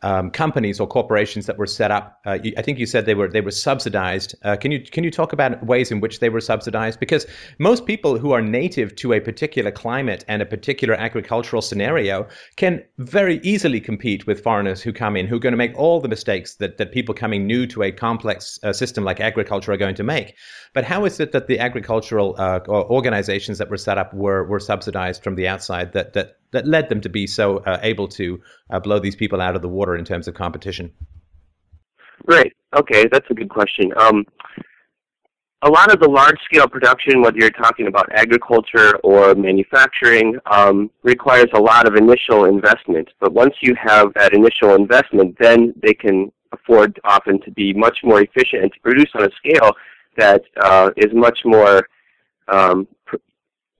um, 0.02 0.30
companies 0.30 0.80
or 0.80 0.86
corporations 0.86 1.46
that 1.46 1.58
were 1.58 1.66
set 1.66 1.90
up. 1.90 2.20
Uh, 2.24 2.38
I 2.56 2.62
think 2.62 2.78
you 2.78 2.86
said 2.86 3.06
they 3.06 3.14
were 3.14 3.28
they 3.28 3.40
were 3.40 3.50
subsidized. 3.50 4.34
Uh, 4.42 4.56
can 4.56 4.70
you 4.70 4.80
can 4.80 5.04
you 5.04 5.10
talk 5.10 5.32
about 5.32 5.64
ways 5.64 5.90
in 5.90 6.00
which 6.00 6.20
they 6.20 6.28
were 6.28 6.40
subsidized? 6.40 6.98
Because 7.00 7.26
most 7.58 7.86
people 7.86 8.18
who 8.18 8.32
are 8.32 8.40
native 8.40 8.96
to 8.96 9.12
a 9.12 9.20
particular 9.20 9.70
climate 9.70 10.24
and 10.28 10.40
a 10.40 10.46
particular 10.46 10.94
agricultural 10.94 11.62
scenario 11.62 12.26
can 12.56 12.82
very 12.98 13.40
easily 13.42 13.80
compete 13.80 14.26
with 14.26 14.42
foreigners 14.42 14.80
who 14.80 14.92
come 14.92 15.16
in 15.16 15.26
who 15.26 15.36
are 15.36 15.40
going 15.40 15.52
to 15.52 15.58
make 15.58 15.76
all 15.78 16.00
the 16.00 16.08
mistakes 16.08 16.54
that 16.56 16.78
that 16.78 16.92
people 16.92 17.14
coming 17.14 17.46
new 17.46 17.66
to 17.66 17.82
a 17.82 17.92
complex 17.92 18.58
uh, 18.62 18.72
system 18.72 19.04
like 19.04 19.20
agriculture 19.20 19.72
are 19.72 19.76
going 19.76 19.94
to 19.94 20.04
make. 20.04 20.34
But 20.72 20.84
how 20.84 21.04
is 21.04 21.20
it 21.20 21.32
that 21.32 21.46
the 21.46 21.58
agricultural 21.58 22.36
uh, 22.38 22.60
organizations 22.68 23.58
that 23.58 23.68
were 23.68 23.76
set 23.76 23.98
up 23.98 24.14
were 24.14 24.44
were 24.44 24.60
subsidized 24.60 25.22
from 25.22 25.34
the 25.34 25.46
outside 25.46 25.92
that 25.92 26.14
that 26.14 26.39
that 26.52 26.66
led 26.66 26.88
them 26.88 27.00
to 27.00 27.08
be 27.08 27.26
so 27.26 27.58
uh, 27.58 27.78
able 27.82 28.08
to 28.08 28.40
uh, 28.70 28.80
blow 28.80 28.98
these 28.98 29.16
people 29.16 29.40
out 29.40 29.56
of 29.56 29.62
the 29.62 29.68
water 29.68 29.96
in 29.96 30.04
terms 30.04 30.28
of 30.28 30.34
competition? 30.34 30.92
Right. 32.26 32.52
Okay, 32.76 33.06
that's 33.10 33.26
a 33.30 33.34
good 33.34 33.48
question. 33.48 33.92
Um, 33.96 34.24
a 35.62 35.68
lot 35.68 35.92
of 35.92 36.00
the 36.00 36.08
large-scale 36.08 36.68
production, 36.68 37.20
whether 37.20 37.36
you're 37.36 37.50
talking 37.50 37.86
about 37.86 38.10
agriculture 38.12 38.96
or 38.98 39.34
manufacturing, 39.34 40.38
um, 40.50 40.90
requires 41.02 41.48
a 41.52 41.60
lot 41.60 41.86
of 41.86 41.96
initial 41.96 42.46
investment. 42.46 43.08
But 43.20 43.32
once 43.34 43.54
you 43.60 43.74
have 43.74 44.14
that 44.14 44.32
initial 44.32 44.74
investment, 44.74 45.36
then 45.38 45.74
they 45.82 45.92
can 45.92 46.32
afford 46.52 46.98
often 47.04 47.40
to 47.42 47.50
be 47.50 47.74
much 47.74 47.98
more 48.02 48.22
efficient 48.22 48.62
and 48.62 48.72
to 48.72 48.80
produce 48.80 49.10
on 49.14 49.24
a 49.24 49.30
scale 49.36 49.72
that 50.16 50.42
uh, 50.62 50.90
is 50.96 51.12
much 51.12 51.40
more 51.44 51.86
um, 52.48 52.88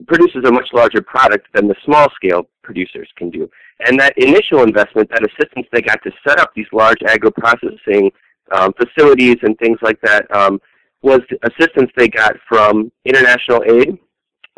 produces 0.06 0.44
a 0.44 0.52
much 0.52 0.68
larger 0.72 1.02
product 1.02 1.48
than 1.54 1.68
the 1.68 1.74
small 1.84 2.08
scale 2.14 2.48
producers 2.70 3.08
can 3.16 3.30
do. 3.30 3.50
And 3.86 3.98
that 3.98 4.16
initial 4.16 4.62
investment, 4.62 5.10
that 5.10 5.24
assistance 5.24 5.66
they 5.72 5.82
got 5.82 6.00
to 6.04 6.12
set 6.26 6.38
up 6.38 6.52
these 6.54 6.66
large 6.72 7.02
agro-processing 7.02 8.12
um, 8.52 8.72
facilities 8.74 9.38
and 9.42 9.58
things 9.58 9.78
like 9.82 10.00
that, 10.02 10.22
um, 10.34 10.60
was 11.02 11.20
assistance 11.42 11.90
they 11.96 12.08
got 12.08 12.36
from 12.48 12.92
international 13.04 13.62
aid. 13.66 13.98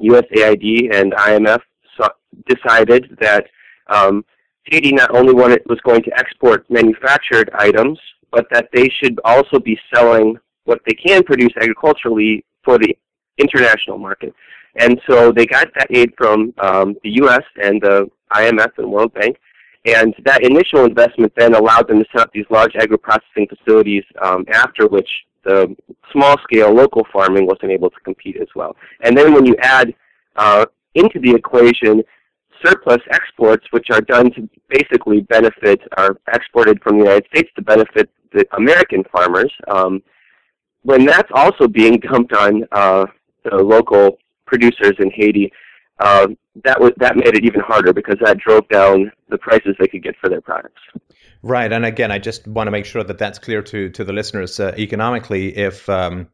USAID 0.01 0.95
and 0.95 1.13
IMF 1.13 1.63
decided 2.47 3.17
that 3.21 3.47
um, 3.89 4.25
Haiti 4.65 4.93
not 4.93 5.15
only 5.15 5.33
wanted, 5.33 5.63
was 5.67 5.81
going 5.81 6.03
to 6.03 6.19
export 6.19 6.69
manufactured 6.71 7.51
items, 7.55 7.99
but 8.31 8.47
that 8.51 8.69
they 8.73 8.89
should 8.89 9.21
also 9.25 9.59
be 9.59 9.79
selling 9.95 10.37
what 10.65 10.81
they 10.87 10.95
can 10.95 11.23
produce 11.23 11.53
agriculturally 11.57 12.45
for 12.65 12.79
the 12.79 12.97
international 13.39 13.99
market. 13.99 14.35
And 14.77 15.01
so 15.09 15.33
they 15.33 15.47
got 15.47 15.69
that 15.75 15.89
aid 15.91 16.13
from 16.17 16.55
um, 16.59 16.97
the 17.03 17.11
U.S. 17.23 17.43
and 17.63 17.81
the 17.81 18.11
IMF 18.33 18.71
and 18.79 18.91
World 18.91 19.13
Bank. 19.15 19.37
And 19.85 20.15
that 20.25 20.45
initial 20.45 20.85
investment 20.85 21.33
then 21.37 21.55
allowed 21.55 21.89
them 21.89 21.99
to 21.99 22.07
set 22.13 22.23
up 22.23 22.33
these 22.33 22.47
large 22.51 22.75
agro-processing 22.77 23.49
facilities, 23.49 24.05
um, 24.23 24.45
after 24.53 24.87
which 24.87 25.09
the 25.45 25.75
small-scale 26.13 26.73
local 26.73 27.05
farming 27.13 27.47
wasn't 27.47 27.73
able 27.73 27.91
to 27.91 28.01
compete 28.05 28.37
as 28.41 28.49
well. 28.55 28.77
And 29.01 29.17
then 29.17 29.35
when 29.35 29.45
you 29.45 29.57
add 29.61 29.93
uh, 30.37 30.67
into 30.95 31.19
the 31.19 31.35
equation 31.35 32.03
surplus 32.65 33.03
exports, 33.11 33.67
which 33.73 33.91
are 33.91 34.01
done 34.01 34.31
to 34.33 34.49
basically 34.69 35.23
benefit, 35.23 35.81
are 35.97 36.17
exported 36.33 36.81
from 36.81 36.99
the 36.99 37.05
United 37.05 37.27
States 37.27 37.51
to 37.57 37.63
benefit 37.63 38.09
the 38.33 38.47
American 38.57 39.03
farmers, 39.13 39.53
um, 39.69 40.01
when 40.83 41.05
that's 41.05 41.31
also 41.35 41.67
being 41.67 41.99
dumped 41.99 42.33
on 42.33 42.65
uh, 42.73 43.05
the 43.45 43.57
local 43.57 44.19
producers 44.47 44.95
in 44.99 45.11
Haiti, 45.11 45.53
uh, 45.99 46.29
that 46.65 46.81
was 46.81 46.93
that 46.99 47.17
made 47.17 47.35
it 47.35 47.45
even 47.45 47.61
harder 47.61 47.93
because 47.93 48.17
that 48.23 48.39
drove 48.39 48.69
down 48.69 49.11
the 49.29 49.39
prices 49.39 49.75
they 49.79 49.87
could 49.87 50.03
get 50.03 50.17
for 50.21 50.29
their 50.29 50.41
products. 50.41 50.81
Right, 51.43 51.73
and 51.73 51.85
again, 51.85 52.11
I 52.11 52.19
just 52.19 52.47
want 52.47 52.67
to 52.67 52.71
make 52.71 52.85
sure 52.85 53.03
that 53.03 53.19
that's 53.19 53.39
clear 53.39 53.63
to 53.63 53.91
to 53.91 54.05
the 54.05 54.13
listeners. 54.13 54.59
Uh, 54.61 54.75
economically, 54.77 55.57
if 55.57 55.89
um, 55.89 56.29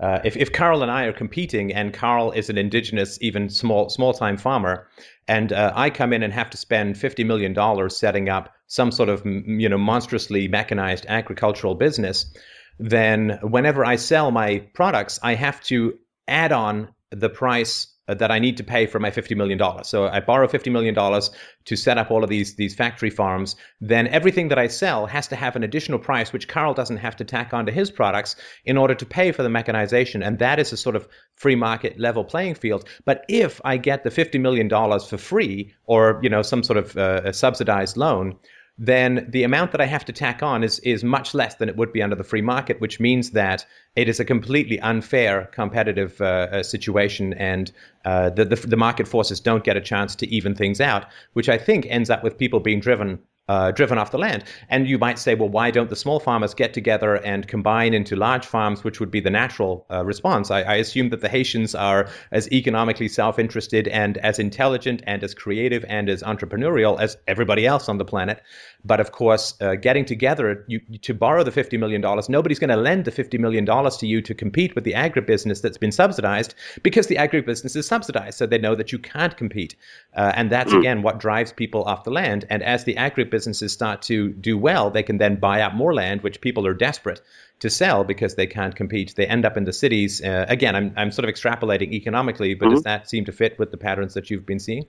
uh, 0.00 0.20
if, 0.24 0.36
if 0.36 0.52
Carl 0.52 0.82
and 0.82 0.90
I 0.90 1.04
are 1.04 1.12
competing, 1.12 1.72
and 1.72 1.92
Carl 1.92 2.32
is 2.32 2.50
an 2.50 2.58
indigenous, 2.58 3.18
even 3.20 3.48
small 3.48 3.88
small 3.88 4.12
time 4.12 4.36
farmer, 4.36 4.88
and 5.28 5.52
uh, 5.52 5.72
I 5.74 5.90
come 5.90 6.12
in 6.12 6.22
and 6.22 6.32
have 6.32 6.50
to 6.50 6.56
spend 6.56 6.98
fifty 6.98 7.24
million 7.24 7.52
dollars 7.52 7.96
setting 7.96 8.28
up 8.28 8.52
some 8.66 8.90
sort 8.90 9.08
of 9.08 9.24
you 9.24 9.68
know 9.68 9.78
monstrously 9.78 10.48
mechanized 10.48 11.06
agricultural 11.08 11.76
business, 11.76 12.34
then 12.78 13.38
whenever 13.42 13.84
I 13.84 13.96
sell 13.96 14.30
my 14.30 14.66
products, 14.74 15.20
I 15.22 15.34
have 15.34 15.60
to 15.64 15.98
add 16.26 16.52
on 16.52 16.88
the 17.14 17.28
price 17.28 17.88
that 18.06 18.30
I 18.30 18.38
need 18.38 18.58
to 18.58 18.64
pay 18.64 18.86
for 18.86 18.98
my 18.98 19.10
$50 19.10 19.34
million. 19.36 19.58
So 19.84 20.06
I 20.06 20.20
borrow 20.20 20.46
$50 20.46 20.70
million 20.70 20.94
to 20.94 21.76
set 21.76 21.96
up 21.96 22.10
all 22.10 22.22
of 22.22 22.28
these, 22.28 22.54
these 22.56 22.74
factory 22.74 23.08
farms. 23.08 23.56
Then 23.80 24.06
everything 24.08 24.48
that 24.48 24.58
I 24.58 24.66
sell 24.66 25.06
has 25.06 25.28
to 25.28 25.36
have 25.36 25.56
an 25.56 25.62
additional 25.62 25.98
price, 25.98 26.32
which 26.32 26.46
Carl 26.46 26.74
doesn't 26.74 26.98
have 26.98 27.16
to 27.16 27.24
tack 27.24 27.54
onto 27.54 27.72
his 27.72 27.90
products 27.90 28.36
in 28.66 28.76
order 28.76 28.94
to 28.94 29.06
pay 29.06 29.32
for 29.32 29.42
the 29.42 29.48
mechanization. 29.48 30.22
And 30.22 30.38
that 30.40 30.58
is 30.58 30.72
a 30.72 30.76
sort 30.76 30.96
of 30.96 31.08
free 31.34 31.56
market 31.56 31.98
level 31.98 32.24
playing 32.24 32.56
field. 32.56 32.86
But 33.06 33.24
if 33.28 33.60
I 33.64 33.78
get 33.78 34.04
the 34.04 34.10
$50 34.10 34.38
million 34.38 34.68
for 34.68 35.16
free 35.16 35.74
or, 35.86 36.20
you 36.22 36.28
know, 36.28 36.42
some 36.42 36.62
sort 36.62 36.76
of 36.76 36.96
uh, 36.96 37.32
subsidized 37.32 37.96
loan, 37.96 38.36
then 38.76 39.26
the 39.30 39.44
amount 39.44 39.70
that 39.70 39.80
I 39.80 39.86
have 39.86 40.04
to 40.06 40.12
tack 40.12 40.42
on 40.42 40.64
is 40.64 40.80
is 40.80 41.04
much 41.04 41.32
less 41.32 41.54
than 41.54 41.68
it 41.68 41.76
would 41.76 41.92
be 41.92 42.02
under 42.02 42.16
the 42.16 42.24
free 42.24 42.42
market, 42.42 42.80
which 42.80 42.98
means 42.98 43.30
that 43.30 43.64
it 43.94 44.08
is 44.08 44.18
a 44.18 44.24
completely 44.24 44.80
unfair 44.80 45.48
competitive 45.52 46.20
uh, 46.20 46.24
uh, 46.24 46.62
situation, 46.62 47.34
and 47.34 47.70
uh, 48.04 48.30
the, 48.30 48.44
the 48.44 48.56
the 48.56 48.76
market 48.76 49.06
forces 49.06 49.38
don't 49.38 49.62
get 49.64 49.76
a 49.76 49.80
chance 49.80 50.16
to 50.16 50.26
even 50.28 50.54
things 50.54 50.80
out, 50.80 51.06
which 51.34 51.48
I 51.48 51.56
think 51.56 51.86
ends 51.88 52.10
up 52.10 52.24
with 52.24 52.36
people 52.36 52.58
being 52.58 52.80
driven 52.80 53.20
uh, 53.48 53.70
driven 53.72 53.98
off 53.98 54.10
the 54.10 54.18
land. 54.18 54.44
And 54.68 54.88
you 54.88 54.98
might 54.98 55.18
say, 55.18 55.34
well, 55.34 55.48
why 55.48 55.70
don't 55.70 55.90
the 55.90 55.96
small 55.96 56.18
farmers 56.18 56.54
get 56.54 56.72
together 56.72 57.16
and 57.16 57.46
combine 57.46 57.92
into 57.92 58.16
large 58.16 58.46
farms, 58.46 58.82
which 58.84 59.00
would 59.00 59.10
be 59.10 59.20
the 59.20 59.30
natural 59.30 59.84
uh, 59.90 60.04
response? 60.04 60.50
I, 60.50 60.62
I, 60.62 60.74
assume 60.76 61.10
that 61.10 61.20
the 61.20 61.28
Haitians 61.28 61.74
are 61.74 62.08
as 62.32 62.50
economically 62.52 63.08
self 63.08 63.38
interested 63.38 63.86
and 63.88 64.16
as 64.18 64.38
intelligent 64.38 65.02
and 65.06 65.22
as 65.22 65.34
creative 65.34 65.84
and 65.88 66.08
as 66.08 66.22
entrepreneurial 66.22 66.98
as 66.98 67.16
everybody 67.26 67.66
else 67.66 67.88
on 67.88 67.98
the 67.98 68.04
planet. 68.04 68.42
But 68.84 69.00
of 69.00 69.12
course, 69.12 69.54
uh, 69.60 69.74
getting 69.76 70.04
together 70.04 70.64
you, 70.68 70.80
to 71.02 71.14
borrow 71.14 71.42
the 71.42 71.50
$50 71.50 71.78
million, 71.78 72.02
nobody's 72.28 72.58
going 72.58 72.70
to 72.70 72.76
lend 72.76 73.04
the 73.04 73.12
$50 73.12 73.38
million 73.38 73.64
to 73.66 74.06
you 74.06 74.20
to 74.22 74.34
compete 74.34 74.74
with 74.74 74.84
the 74.84 74.92
agribusiness 74.92 75.62
that's 75.62 75.78
been 75.78 75.92
subsidized 75.92 76.54
because 76.82 77.06
the 77.06 77.16
agribusiness 77.16 77.76
is 77.76 77.86
subsidized. 77.86 78.38
So 78.38 78.46
they 78.46 78.58
know 78.58 78.74
that 78.74 78.92
you 78.92 78.98
can't 78.98 79.36
compete. 79.36 79.76
Uh, 80.14 80.32
and 80.34 80.50
that's, 80.50 80.72
hmm. 80.72 80.78
again, 80.78 81.02
what 81.02 81.18
drives 81.18 81.52
people 81.52 81.84
off 81.84 82.04
the 82.04 82.10
land. 82.10 82.44
And 82.50 82.62
as 82.62 82.84
the 82.84 82.94
agribusinesses 83.34 83.70
start 83.70 84.02
to 84.02 84.30
do 84.30 84.56
well, 84.58 84.90
they 84.90 85.02
can 85.02 85.18
then 85.18 85.36
buy 85.36 85.60
up 85.60 85.74
more 85.74 85.94
land, 85.94 86.22
which 86.22 86.40
people 86.40 86.66
are 86.66 86.74
desperate 86.74 87.20
to 87.60 87.70
sell 87.70 88.04
because 88.04 88.34
they 88.34 88.46
can't 88.46 88.74
compete. 88.74 89.14
They 89.16 89.26
end 89.26 89.44
up 89.44 89.56
in 89.56 89.64
the 89.64 89.72
cities. 89.72 90.22
Uh, 90.22 90.46
again, 90.48 90.76
I'm, 90.76 90.92
I'm 90.96 91.10
sort 91.10 91.28
of 91.28 91.34
extrapolating 91.34 91.92
economically, 91.92 92.54
but 92.54 92.66
mm-hmm. 92.66 92.74
does 92.74 92.84
that 92.84 93.08
seem 93.08 93.24
to 93.26 93.32
fit 93.32 93.58
with 93.58 93.70
the 93.70 93.76
patterns 93.76 94.14
that 94.14 94.30
you've 94.30 94.46
been 94.46 94.60
seeing? 94.60 94.86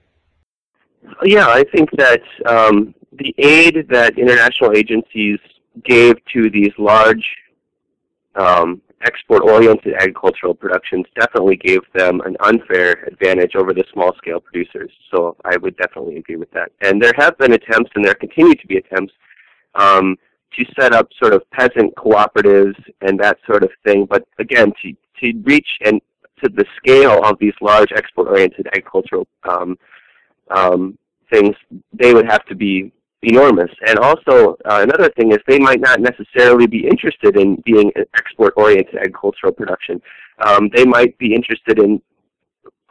Yeah, 1.24 1.48
I 1.48 1.64
think 1.64 1.92
that 1.98 2.22
um, 2.46 2.96
the 3.12 3.34
aid 3.38 3.88
that 3.90 4.18
international 4.18 4.76
agencies 4.76 5.40
gave 5.84 6.16
to 6.34 6.50
these 6.50 6.72
large 6.78 7.26
um, 8.36 8.82
export-oriented 9.06 9.94
agricultural 9.94 10.54
productions 10.54 11.06
definitely 11.16 11.56
gave 11.56 11.82
them 11.94 12.22
an 12.22 12.36
unfair 12.42 13.04
advantage 13.06 13.56
over 13.56 13.74
the 13.74 13.86
small-scale 13.94 14.42
producers. 14.42 14.92
So 15.12 15.36
I 15.46 15.58
would 15.58 15.78
definitely 15.78 16.18
agree 16.18 16.36
with 16.36 16.52
that. 16.52 16.72
And 16.82 17.02
there 17.02 17.14
have 17.18 17.38
been 17.38 17.54
attempts, 17.54 17.92
and 17.96 18.04
there 18.04 18.16
continue 18.16 18.56
to 18.56 18.68
be 18.68 18.78
attempts, 18.78 19.14
um, 19.76 20.18
to 20.54 20.66
set 20.80 20.94
up 20.94 21.08
sort 21.22 21.34
of 21.34 21.50
peasant 21.52 21.94
cooperatives 21.96 22.82
and 23.02 23.20
that 23.20 23.38
sort 23.46 23.64
of 23.64 23.72
thing. 23.86 24.06
But 24.06 24.26
again, 24.40 24.72
to 24.82 24.94
to 25.22 25.42
reach 25.44 25.70
and 25.86 26.02
to 26.44 26.50
the 26.50 26.66
scale 26.78 27.24
of 27.24 27.38
these 27.40 27.54
large 27.62 27.92
export-oriented 27.94 28.68
agricultural 28.68 29.26
um, 29.44 29.78
um, 30.52 30.98
things, 31.30 31.56
they 31.94 32.14
would 32.14 32.26
have 32.26 32.46
to 32.46 32.56
be 32.56 32.92
enormous. 33.26 33.72
And 33.88 33.98
also, 34.00 34.58
uh, 34.66 34.80
another 34.88 35.10
thing 35.18 35.32
is 35.32 35.40
they 35.48 35.60
might 35.60 35.82
not 35.82 36.00
necessarily 36.00 36.68
be 36.68 36.88
interested 36.88 37.38
in 37.38 37.62
being 37.66 37.92
export-oriented 38.18 38.96
agricultural 38.96 39.54
production. 39.54 40.02
Um, 40.40 40.70
they 40.76 40.86
might 40.86 41.18
be 41.18 41.34
interested 41.34 41.80
in 41.80 42.02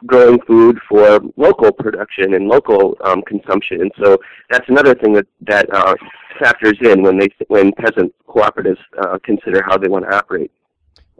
growing 0.05 0.39
food 0.41 0.77
for 0.87 1.19
local 1.37 1.71
production 1.71 2.33
and 2.33 2.47
local 2.47 2.97
um, 3.03 3.21
consumption. 3.23 3.81
And 3.81 3.91
so 4.01 4.17
that's 4.49 4.67
another 4.67 4.93
thing 4.93 5.13
that 5.13 5.27
that 5.41 5.73
uh, 5.73 5.95
factors 6.39 6.77
in 6.81 7.01
when 7.01 7.17
they 7.17 7.29
when 7.47 7.71
peasant 7.73 8.13
cooperatives 8.27 8.77
uh, 9.01 9.17
consider 9.23 9.63
how 9.63 9.77
they 9.77 9.87
want 9.87 10.05
to 10.05 10.15
operate. 10.15 10.51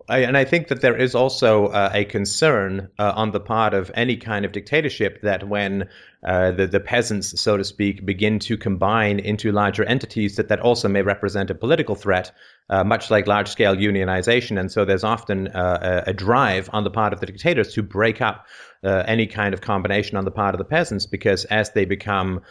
I, 0.07 0.19
and 0.19 0.37
I 0.37 0.45
think 0.45 0.67
that 0.67 0.81
there 0.81 0.95
is 0.95 1.15
also 1.15 1.67
uh, 1.67 1.89
a 1.91 2.05
concern 2.05 2.89
uh, 2.99 3.13
on 3.15 3.31
the 3.31 3.39
part 3.39 3.73
of 3.73 3.89
any 3.95 4.17
kind 4.17 4.45
of 4.45 4.51
dictatorship 4.51 5.21
that 5.23 5.47
when 5.47 5.89
uh, 6.25 6.51
the, 6.51 6.65
the 6.65 6.79
peasants, 6.79 7.39
so 7.39 7.55
to 7.55 7.63
speak, 7.63 8.05
begin 8.05 8.39
to 8.39 8.57
combine 8.57 9.19
into 9.19 9.51
larger 9.51 9.83
entities, 9.83 10.35
that 10.35 10.47
that 10.49 10.59
also 10.59 10.87
may 10.87 11.03
represent 11.03 11.51
a 11.51 11.55
political 11.55 11.93
threat, 11.95 12.31
uh, 12.69 12.83
much 12.83 13.11
like 13.11 13.27
large 13.27 13.47
scale 13.47 13.75
unionization. 13.75 14.59
And 14.59 14.71
so 14.71 14.85
there's 14.85 15.03
often 15.03 15.49
uh, 15.49 16.03
a, 16.07 16.13
drive 16.13 16.69
on 16.73 16.83
the 16.83 16.89
part 16.89 17.13
of 17.13 17.19
the 17.19 17.27
dictators 17.27 17.73
to 17.73 17.83
break 17.83 18.21
up 18.21 18.47
uh, 18.83 19.03
any 19.07 19.27
kind 19.27 19.53
of 19.53 19.61
combination 19.61 20.17
on 20.17 20.25
the 20.25 20.31
part 20.31 20.55
of 20.55 20.59
the 20.59 20.65
peasants 20.65 21.05
because 21.05 21.45
as 21.45 21.71
they 21.71 21.85
become 21.85 22.41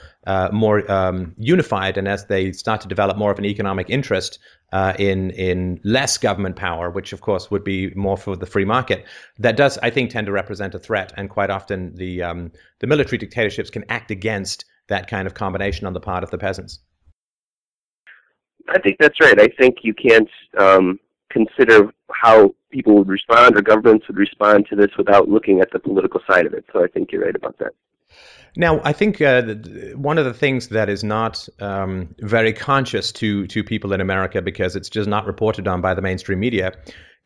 more 0.52 0.90
um, 0.90 1.34
unified 1.38 1.96
and 1.96 2.08
as 2.08 2.26
they 2.26 2.52
start 2.52 2.80
to 2.80 2.88
develop 2.88 3.16
more 3.16 3.30
of 3.30 3.38
an 3.38 3.44
economic 3.44 3.90
interest, 3.90 4.38
uh, 4.74 4.92
in 4.98 5.30
in 5.30 5.80
less 5.84 6.18
government 6.18 6.56
power, 6.56 6.90
which 6.90 7.12
of 7.12 7.20
course 7.20 7.48
would 7.48 7.62
be 7.62 7.90
more 7.94 8.16
for 8.16 8.34
the 8.34 8.44
free 8.44 8.64
market. 8.64 9.04
That 9.38 9.56
does, 9.56 9.78
I 9.78 9.90
think, 9.90 10.10
tend 10.10 10.26
to 10.26 10.32
represent 10.32 10.74
a 10.74 10.80
threat, 10.80 11.12
and 11.16 11.30
quite 11.30 11.48
often 11.48 11.94
the 11.94 12.24
um, 12.24 12.50
the 12.84 12.88
military 12.88 13.16
dictatorships 13.16 13.70
can 13.70 13.82
act 13.88 14.10
against 14.10 14.66
that 14.88 15.08
kind 15.08 15.26
of 15.26 15.32
combination 15.32 15.86
on 15.86 15.94
the 15.94 16.00
part 16.00 16.22
of 16.22 16.30
the 16.30 16.36
peasants. 16.36 16.80
I 18.68 18.78
think 18.78 18.98
that's 19.00 19.18
right. 19.22 19.40
I 19.40 19.48
think 19.58 19.76
you 19.80 19.94
can't 19.94 20.28
um, 20.58 21.00
consider 21.30 21.90
how 22.12 22.54
people 22.70 22.94
would 22.98 23.08
respond 23.08 23.56
or 23.56 23.62
governments 23.62 24.06
would 24.06 24.18
respond 24.18 24.66
to 24.68 24.76
this 24.76 24.90
without 24.98 25.30
looking 25.30 25.60
at 25.60 25.70
the 25.72 25.78
political 25.78 26.20
side 26.30 26.44
of 26.44 26.52
it. 26.52 26.66
So 26.74 26.84
I 26.84 26.88
think 26.88 27.10
you're 27.10 27.24
right 27.24 27.34
about 27.34 27.58
that. 27.58 27.72
Now, 28.54 28.82
I 28.84 28.92
think 28.92 29.22
uh, 29.22 29.54
one 29.96 30.18
of 30.18 30.26
the 30.26 30.34
things 30.34 30.68
that 30.68 30.90
is 30.90 31.02
not 31.02 31.48
um, 31.60 32.14
very 32.18 32.52
conscious 32.52 33.12
to 33.12 33.46
to 33.46 33.64
people 33.64 33.94
in 33.94 34.02
America 34.02 34.42
because 34.42 34.76
it's 34.76 34.90
just 34.90 35.08
not 35.08 35.24
reported 35.26 35.66
on 35.66 35.80
by 35.80 35.94
the 35.94 36.02
mainstream 36.02 36.38
media 36.38 36.72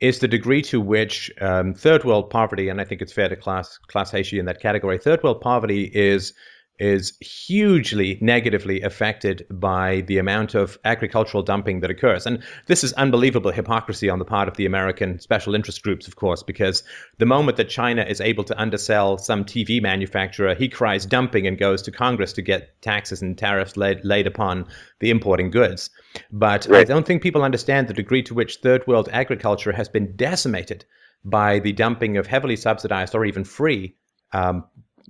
is 0.00 0.20
the 0.20 0.28
degree 0.28 0.62
to 0.62 0.80
which 0.80 1.30
um, 1.40 1.74
third 1.74 2.04
world 2.04 2.30
poverty, 2.30 2.68
and 2.68 2.80
I 2.80 2.84
think 2.84 3.02
it's 3.02 3.12
fair 3.12 3.28
to 3.28 3.36
class 3.36 3.78
class 3.78 4.10
Haiti 4.10 4.38
in 4.38 4.46
that 4.46 4.60
category. 4.60 4.98
Third 4.98 5.22
world 5.22 5.40
poverty 5.40 5.90
is 5.94 6.32
is 6.78 7.16
hugely 7.20 8.18
negatively 8.20 8.82
affected 8.82 9.46
by 9.50 10.02
the 10.02 10.18
amount 10.18 10.54
of 10.54 10.78
agricultural 10.84 11.42
dumping 11.42 11.80
that 11.80 11.90
occurs. 11.90 12.26
And 12.26 12.42
this 12.66 12.84
is 12.84 12.92
unbelievable 12.94 13.50
hypocrisy 13.50 14.08
on 14.08 14.18
the 14.18 14.24
part 14.24 14.48
of 14.48 14.56
the 14.56 14.66
American 14.66 15.18
special 15.18 15.54
interest 15.54 15.82
groups, 15.82 16.06
of 16.06 16.16
course, 16.16 16.42
because 16.42 16.82
the 17.18 17.26
moment 17.26 17.56
that 17.56 17.68
China 17.68 18.02
is 18.02 18.20
able 18.20 18.44
to 18.44 18.60
undersell 18.60 19.18
some 19.18 19.44
TV 19.44 19.82
manufacturer, 19.82 20.54
he 20.54 20.68
cries 20.68 21.04
dumping 21.04 21.46
and 21.46 21.58
goes 21.58 21.82
to 21.82 21.90
Congress 21.90 22.32
to 22.34 22.42
get 22.42 22.80
taxes 22.80 23.22
and 23.22 23.36
tariffs 23.36 23.76
laid, 23.76 24.04
laid 24.04 24.26
upon 24.26 24.66
the 25.00 25.10
importing 25.10 25.50
goods. 25.50 25.90
But 26.30 26.66
right. 26.68 26.80
I 26.80 26.84
don't 26.84 27.06
think 27.06 27.22
people 27.22 27.42
understand 27.42 27.88
the 27.88 27.94
degree 27.94 28.22
to 28.24 28.34
which 28.34 28.56
third 28.56 28.86
world 28.86 29.08
agriculture 29.12 29.72
has 29.72 29.88
been 29.88 30.14
decimated 30.16 30.84
by 31.24 31.58
the 31.58 31.72
dumping 31.72 32.16
of 32.16 32.26
heavily 32.26 32.56
subsidized 32.56 33.14
or 33.14 33.24
even 33.24 33.44
free 33.44 33.96
um, 34.32 34.64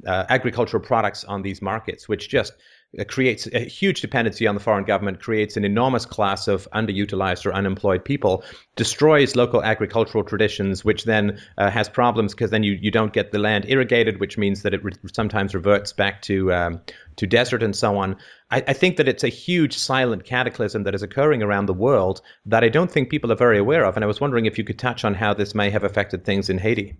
uh, 0.07 0.25
agricultural 0.29 0.83
products 0.83 1.25
on 1.25 1.43
these 1.43 1.63
markets, 1.63 2.09
which 2.09 2.29
just 2.29 2.53
uh, 2.99 3.05
creates 3.05 3.47
a 3.53 3.61
huge 3.61 4.01
dependency 4.01 4.47
on 4.47 4.55
the 4.55 4.61
foreign 4.61 4.85
government, 4.85 5.21
creates 5.21 5.57
an 5.57 5.65
enormous 5.65 6.07
class 6.07 6.49
of 6.49 6.67
underutilized 6.73 7.45
or 7.45 7.53
unemployed 7.53 8.05
people, 8.05 8.43
destroys 8.77 9.37
local 9.37 9.63
agricultural 9.63 10.25
traditions, 10.25 10.85
which 10.85 11.05
then 11.05 11.39
uh, 11.59 11.71
has 11.71 11.89
problems 11.89 12.35
because 12.35 12.51
then 12.51 12.63
you, 12.63 12.79
you 12.81 12.91
don't 12.91 13.13
get 13.13 13.31
the 13.31 13.39
land 13.39 13.67
irrigated, 13.69 14.21
which 14.21 14.39
means 14.39 14.63
that 14.63 14.73
it 14.73 14.83
re- 14.83 14.93
sometimes 15.13 15.55
reverts 15.55 15.93
back 15.93 16.23
to 16.23 16.51
um, 16.53 16.81
to 17.17 17.27
desert 17.27 17.63
and 17.63 17.77
so 17.77 17.99
on. 17.99 18.17
I, 18.51 18.65
I, 18.69 18.73
think 18.73 18.97
that 18.97 19.09
it's 19.09 19.25
a 19.25 19.29
huge 19.29 19.77
silent 19.77 20.25
cataclysm 20.25 20.85
that 20.85 20.95
is 20.95 21.03
occurring 21.03 21.43
around 21.43 21.67
the 21.67 21.75
world 21.75 22.23
that 22.47 22.65
I 22.65 22.69
don't 22.69 22.91
think 22.91 23.11
people 23.11 23.31
are 23.33 23.37
very 23.37 23.59
aware 23.59 23.85
of. 23.85 23.97
And 23.97 24.05
I 24.05 24.07
was 24.07 24.21
wondering 24.21 24.47
if 24.47 24.57
you 24.57 24.65
could 24.65 24.79
touch 24.79 25.05
on 25.05 25.15
how 25.15 25.35
this 25.35 25.55
may 25.55 25.69
have 25.69 25.85
affected 25.85 26.25
things 26.25 26.49
in 26.49 26.59
Haiti. 26.59 26.97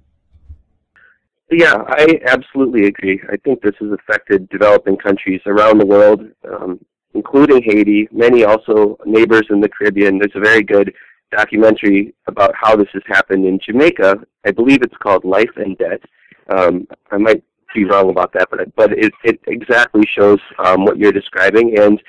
Yeah, 1.51 1.83
I 1.89 2.21
absolutely 2.27 2.87
agree. 2.87 3.23
I 3.31 3.37
think 3.39 3.63
this 3.63 3.75
has 3.81 3.91
affected 3.93 4.49
developing 4.51 4.97
countries 4.99 5.41
around 5.47 5.79
the 5.79 5.87
world, 5.87 6.21
um, 6.51 6.79
including 7.15 7.63
Haiti, 7.63 8.07
many 8.13 8.45
also 8.45 8.99
neighbors 9.07 9.47
in 9.49 9.61
the 9.61 9.69
Caribbean. 9.69 10.19
There's 10.19 10.37
a 10.37 10.41
very 10.41 10.63
good 10.63 10.93
documentary 11.33 12.15
about 12.27 12.55
how 12.55 12.77
this 12.77 12.89
has 12.93 13.03
happened 13.07 13.47
in 13.47 13.59
Jamaica. 13.65 14.19
I 14.45 14.51
believe 14.51 14.83
it's 14.83 14.97
called 14.99 15.25
Life 15.25 15.57
and 15.57 15.77
Debt. 15.79 16.03
Um, 16.51 16.87
I 17.11 17.17
might 17.17 17.43
be 17.75 17.85
wrong 17.85 18.11
about 18.11 18.33
that, 18.35 18.49
but 18.51 18.75
but 18.77 18.93
it, 18.93 19.13
it 19.25 19.41
exactly 19.47 20.07
shows 20.07 20.41
um, 20.59 20.85
what 20.85 20.99
you're 20.99 21.13
describing. 21.13 21.79
And 21.79 22.03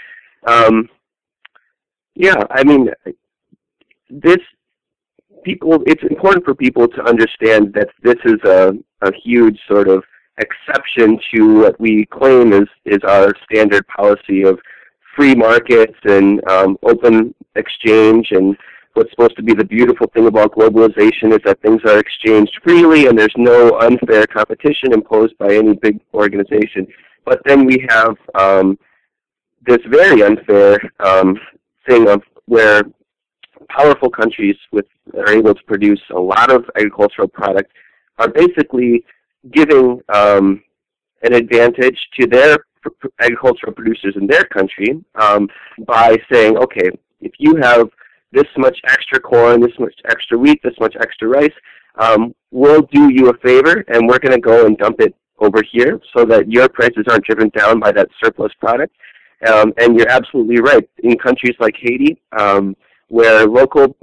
um, 0.48 0.90
yeah, 2.16 2.44
I 2.50 2.64
mean, 2.64 2.90
this 4.10 4.40
people. 5.44 5.84
It's 5.86 6.04
important 6.04 6.46
for 6.46 6.56
people 6.56 6.88
to 6.88 7.04
understand 7.04 7.74
that 7.74 7.90
this 8.02 8.18
is 8.26 8.40
a 8.44 8.74
a 9.02 9.14
huge 9.14 9.60
sort 9.68 9.88
of 9.88 10.04
exception 10.38 11.20
to 11.34 11.62
what 11.62 11.80
we 11.80 12.06
claim 12.06 12.54
is 12.54 12.68
is 12.86 13.00
our 13.04 13.34
standard 13.44 13.86
policy 13.88 14.44
of 14.44 14.60
free 15.16 15.36
markets 15.36 15.98
and 16.04 16.46
um, 16.50 16.78
open 16.84 17.34
exchange 17.56 18.32
and 18.32 18.58
what's 18.94 19.12
supposed 19.12 19.36
to 19.36 19.44
be 19.44 19.54
the 19.54 19.64
beautiful 19.64 20.08
thing 20.08 20.28
about 20.28 20.54
globalization 20.54 21.34
is 21.34 21.40
that 21.46 21.62
things 21.62 21.82
are 21.86 22.00
exchanged 22.00 22.58
freely 22.64 23.08
and 23.08 23.18
there's 23.18 23.34
no 23.38 23.78
unfair 23.80 24.26
competition 24.28 24.94
imposed 24.94 25.38
by 25.38 25.54
any 25.56 25.74
big 25.76 26.00
organization. 26.14 26.88
But 27.26 27.42
then 27.46 27.66
we 27.66 27.86
have 27.90 28.18
um, 28.36 28.80
this 29.66 29.80
very 29.88 30.24
unfair 30.24 30.80
um, 31.00 31.38
thing 31.88 32.08
of 32.08 32.24
where 32.46 32.84
powerful 33.70 34.10
countries 34.10 34.56
with 34.72 34.86
are 35.16 35.32
able 35.32 35.54
to 35.54 35.64
produce 35.64 36.02
a 36.12 36.20
lot 36.20 36.52
of 36.52 36.66
agricultural 36.76 37.28
product 37.28 37.72
are 38.18 38.28
basically 38.28 39.04
giving 39.52 40.02
um, 40.10 40.62
an 41.24 41.34
advantage 41.34 42.00
to 42.20 42.28
their 42.28 42.58
agricultural 43.20 43.74
producers 43.74 44.16
in 44.16 44.28
their 44.28 44.44
country 44.46 45.04
um, 45.16 45.50
by 45.86 46.18
saying, 46.32 46.58
okay, 46.58 46.90
if 47.22 47.32
you 47.38 47.56
have 47.56 47.90
this 48.32 48.48
much 48.58 48.80
extra 48.88 49.20
corn, 49.20 49.60
this 49.62 49.78
much 49.80 49.96
extra 50.10 50.38
wheat, 50.38 50.62
this 50.64 50.80
much 50.80 50.96
extra 51.00 51.28
rice, 51.28 51.54
um, 51.98 52.34
we'll 52.52 52.84
do 52.84 53.12
you 53.12 53.30
a 53.30 53.38
favor 53.40 53.84
and 53.88 54.08
we're 54.08 54.20
going 54.20 54.34
to 54.34 54.40
go 54.40 54.66
and 54.66 54.78
dump 54.78 55.02
it 55.02 55.14
over 55.40 55.62
here 55.72 56.00
so 56.16 56.26
that 56.26 56.52
your 56.52 56.70
prices 56.70 57.06
aren't 57.10 57.26
driven 57.26 57.50
down 57.50 57.80
by 57.80 57.92
that 57.92 58.10
surplus 58.22 58.54
product. 58.60 58.96
Um, 59.48 59.74
and 59.78 59.98
you're 59.98 60.10
absolutely 60.10 60.60
right. 60.60 60.88
In 61.04 61.18
countries 61.18 61.56
like 61.60 61.76
Haiti, 61.80 62.22
um, 62.38 62.76
where 63.10 63.46
local 63.46 63.96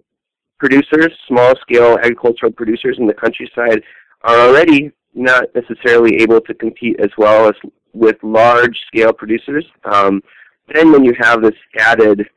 producers, 0.59 1.13
small 1.27 1.55
scale 1.61 1.99
agricultural 1.99 2.53
producers 2.53 2.97
in 2.99 3.07
the 3.07 3.15
countryside, 3.15 3.83
are 4.23 4.39
already 4.39 4.93
not 5.15 5.45
necessarily 5.55 6.17
able 6.19 6.41
to 6.43 6.55
compete 6.55 7.01
as 7.01 7.11
well 7.17 7.49
as 7.49 7.55
with 7.95 8.17
large 8.23 8.79
scale 8.87 9.13
producers, 9.13 9.65
um, 9.85 10.23
then 10.73 10.93
when 10.93 11.05
you 11.05 11.15
have 11.19 11.43
this 11.43 11.55
added 11.79 12.29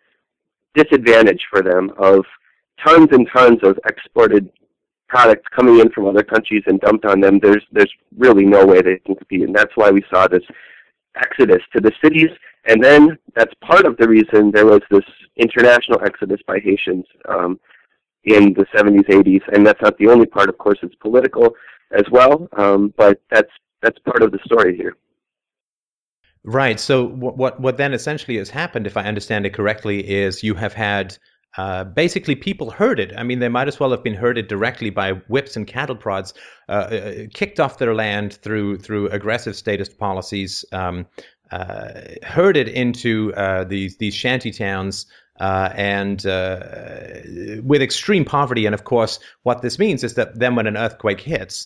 disadvantage 0.74 1.46
for 1.50 1.62
them 1.62 1.92
of 1.98 2.24
tons 2.84 3.10
and 3.12 3.28
tons 3.34 3.60
of 3.64 3.78
exported 3.86 4.50
products 5.08 5.48
coming 5.54 5.80
in 5.80 5.90
from 5.90 6.06
other 6.06 6.24
countries 6.24 6.64
and 6.68 6.80
dumped 6.80 7.06
on 7.06 7.20
them, 7.20 7.40
there's 7.40 7.64
there's 7.72 7.94
really 8.18 8.46
no 8.46 8.66
way 8.66 8.82
they 8.82 8.98
can 9.00 9.16
compete, 9.16 9.42
and 9.42 9.56
that's 9.56 9.76
why 9.76 9.90
we 9.90 10.04
saw 10.10 10.28
this 10.28 10.44
exodus 11.16 11.62
to 11.74 11.82
the 11.82 11.92
cities. 12.04 12.30
And 12.66 12.84
then 12.84 13.18
that's 13.36 13.54
part 13.62 13.86
of 13.86 13.98
the 13.98 14.08
reason 14.08 14.52
there 14.52 14.66
was 14.66 14.82
this 14.92 15.06
international 15.38 16.02
exodus 16.04 16.40
by 16.46 16.60
Haitians 16.60 17.06
um, 17.28 17.60
in 18.26 18.54
the 18.54 18.66
70s, 18.76 19.08
80s, 19.08 19.42
and 19.54 19.66
that's 19.66 19.82
not 19.82 19.98
the 19.98 20.08
only 20.08 20.26
part. 20.26 20.50
Of 20.50 20.58
course, 20.58 20.78
it's 20.82 20.96
political 20.96 21.56
as 21.92 22.04
well, 22.12 22.48
um, 22.58 22.94
but 22.98 23.22
that's 23.32 23.52
that's 23.82 23.98
part 24.00 24.22
of 24.22 24.32
the 24.32 24.40
story 24.46 24.76
here. 24.76 24.98
Right. 26.44 26.80
So 26.80 27.08
what 27.08 27.60
what 27.60 27.78
then 27.78 27.94
essentially 27.94 28.38
has 28.38 28.50
happened, 28.50 28.88
if 28.88 28.98
I 28.98 29.04
understand 29.04 29.46
it 29.46 29.54
correctly, 29.54 30.08
is 30.08 30.44
you 30.44 30.56
have 30.56 30.74
had 30.74 31.18
uh, 31.58 31.84
basically 31.84 32.36
people 32.36 32.70
herded. 32.70 33.14
I 33.18 33.24
mean, 33.24 33.40
they 33.40 33.50
might 33.50 33.68
as 33.68 33.80
well 33.80 33.92
have 33.92 34.04
been 34.04 34.14
herded 34.14 34.48
directly 34.48 34.92
by 34.92 35.14
whips 35.28 35.56
and 35.56 35.66
cattle 35.66 35.96
prods, 35.96 36.34
uh, 36.68 36.72
uh, 36.72 37.14
kicked 37.34 37.60
off 37.60 37.80
their 37.80 37.96
land 37.96 38.34
through 38.34 38.78
through 38.78 39.10
aggressive 39.10 39.56
statist 39.56 39.98
policies, 39.98 40.64
um, 40.72 41.08
uh, 41.52 42.02
herded 42.24 42.68
into 42.68 43.34
these 43.68 43.98
these 43.98 44.14
shanty 44.14 44.52
towns. 44.52 45.08
And 45.40 46.22
with 47.66 47.82
extreme 47.82 48.26
poverty, 48.26 48.66
and 48.66 48.76
of 48.76 48.84
course, 48.84 49.20
what 49.44 49.62
this 49.62 49.80
means 49.80 50.04
is 50.04 50.14
that 50.16 50.38
then 50.38 50.56
when 50.56 50.68
an 50.68 50.78
earthquake 50.78 51.22
hits, 51.22 51.66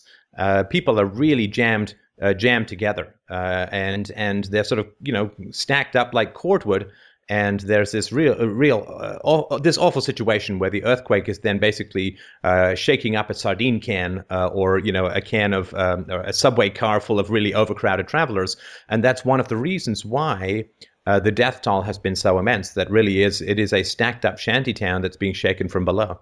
people 0.70 0.98
are 0.98 1.06
really 1.06 1.46
jammed 1.46 1.94
jammed 2.38 2.68
together, 2.68 3.14
and 3.28 4.10
and 4.16 4.44
they're 4.44 4.64
sort 4.64 4.78
of 4.78 4.86
you 5.02 5.12
know 5.12 5.30
stacked 5.50 5.94
up 5.94 6.14
like 6.14 6.32
cordwood. 6.32 6.90
And 7.28 7.60
there's 7.60 7.90
this 7.90 8.12
real, 8.12 8.36
real, 8.36 9.18
uh, 9.24 9.58
this 9.58 9.78
awful 9.78 10.02
situation 10.02 10.58
where 10.58 10.68
the 10.68 10.84
earthquake 10.84 11.28
is 11.28 11.38
then 11.38 11.58
basically 11.58 12.18
uh, 12.42 12.74
shaking 12.74 13.16
up 13.16 13.30
a 13.30 13.34
sardine 13.34 13.80
can 13.80 14.24
uh, 14.30 14.48
or 14.48 14.78
you 14.78 14.92
know 14.92 15.06
a 15.06 15.22
can 15.22 15.54
of 15.54 15.72
um, 15.74 16.06
a 16.10 16.32
subway 16.32 16.68
car 16.68 17.00
full 17.00 17.18
of 17.18 17.30
really 17.30 17.54
overcrowded 17.54 18.08
travelers, 18.08 18.56
and 18.88 19.02
that's 19.02 19.24
one 19.24 19.40
of 19.40 19.48
the 19.48 19.56
reasons 19.56 20.04
why 20.04 20.66
uh, 21.06 21.18
the 21.18 21.32
death 21.32 21.62
toll 21.62 21.80
has 21.80 21.98
been 21.98 22.16
so 22.16 22.38
immense. 22.38 22.70
That 22.74 22.90
really 22.90 23.22
is 23.22 23.40
it 23.40 23.58
is 23.58 23.72
a 23.72 23.82
stacked 23.82 24.26
up 24.26 24.38
shanty 24.38 24.74
town 24.74 25.00
that's 25.00 25.16
being 25.16 25.34
shaken 25.34 25.68
from 25.68 25.86
below. 25.86 26.20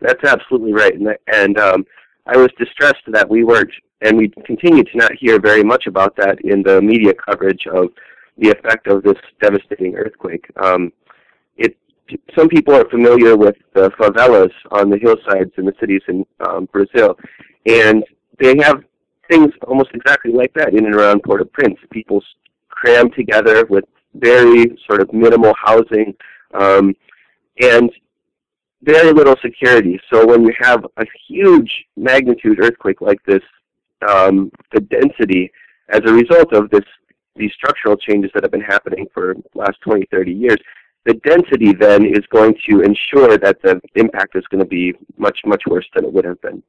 That's 0.00 0.22
absolutely 0.22 0.72
right, 0.72 0.94
and, 0.94 1.16
and 1.26 1.58
um, 1.58 1.84
I 2.26 2.36
was 2.36 2.50
distressed 2.58 3.02
that 3.08 3.28
we 3.28 3.42
weren't 3.42 3.72
and 4.00 4.16
we 4.16 4.28
continue 4.46 4.84
to 4.84 4.96
not 4.96 5.12
hear 5.14 5.38
very 5.38 5.62
much 5.62 5.86
about 5.86 6.16
that 6.16 6.40
in 6.42 6.62
the 6.62 6.80
media 6.80 7.12
coverage 7.14 7.66
of 7.66 7.88
the 8.40 8.50
effect 8.50 8.86
of 8.86 9.02
this 9.02 9.16
devastating 9.40 9.94
earthquake. 9.94 10.46
Um, 10.56 10.92
it, 11.56 11.76
some 12.36 12.48
people 12.48 12.74
are 12.74 12.88
familiar 12.88 13.36
with 13.36 13.56
the 13.74 13.90
favelas 13.90 14.52
on 14.70 14.90
the 14.90 14.98
hillsides 14.98 15.52
in 15.58 15.64
the 15.64 15.74
cities 15.78 16.02
in 16.08 16.24
um, 16.40 16.68
Brazil, 16.72 17.16
and 17.66 18.04
they 18.38 18.56
have 18.62 18.82
things 19.30 19.52
almost 19.68 19.90
exactly 19.94 20.32
like 20.32 20.52
that 20.54 20.74
in 20.74 20.86
and 20.86 20.94
around 20.94 21.22
Port-au-Prince. 21.22 21.78
People 21.90 22.22
cram 22.68 23.10
together 23.12 23.64
with 23.66 23.84
very 24.14 24.76
sort 24.88 25.00
of 25.00 25.12
minimal 25.12 25.54
housing 25.62 26.14
um, 26.54 26.94
and 27.60 27.90
very 28.82 29.12
little 29.12 29.36
security. 29.42 30.00
So 30.10 30.26
when 30.26 30.44
you 30.44 30.52
have 30.58 30.84
a 30.96 31.04
huge 31.28 31.70
magnitude 31.96 32.58
earthquake 32.60 33.00
like 33.00 33.22
this 33.24 33.42
um, 34.08 34.50
the 34.72 34.80
density 34.80 35.52
as 35.90 36.00
a 36.06 36.12
result 36.12 36.52
of 36.52 36.70
this 36.70 36.84
these 37.40 37.52
structural 37.52 37.96
changes 37.96 38.30
that 38.34 38.44
have 38.44 38.52
been 38.52 38.60
happening 38.60 39.06
for 39.12 39.34
the 39.34 39.58
last 39.58 39.80
20, 39.80 40.06
30 40.10 40.32
years, 40.32 40.58
the 41.06 41.14
density 41.14 41.72
then 41.72 42.04
is 42.04 42.24
going 42.30 42.54
to 42.68 42.82
ensure 42.82 43.38
that 43.38 43.62
the 43.62 43.80
impact 43.94 44.36
is 44.36 44.44
going 44.50 44.62
to 44.62 44.68
be 44.68 44.94
much, 45.16 45.40
much 45.44 45.62
worse 45.66 45.88
than 45.94 46.04
it 46.04 46.12
would 46.12 46.24
have 46.24 46.40
been. 46.42 46.62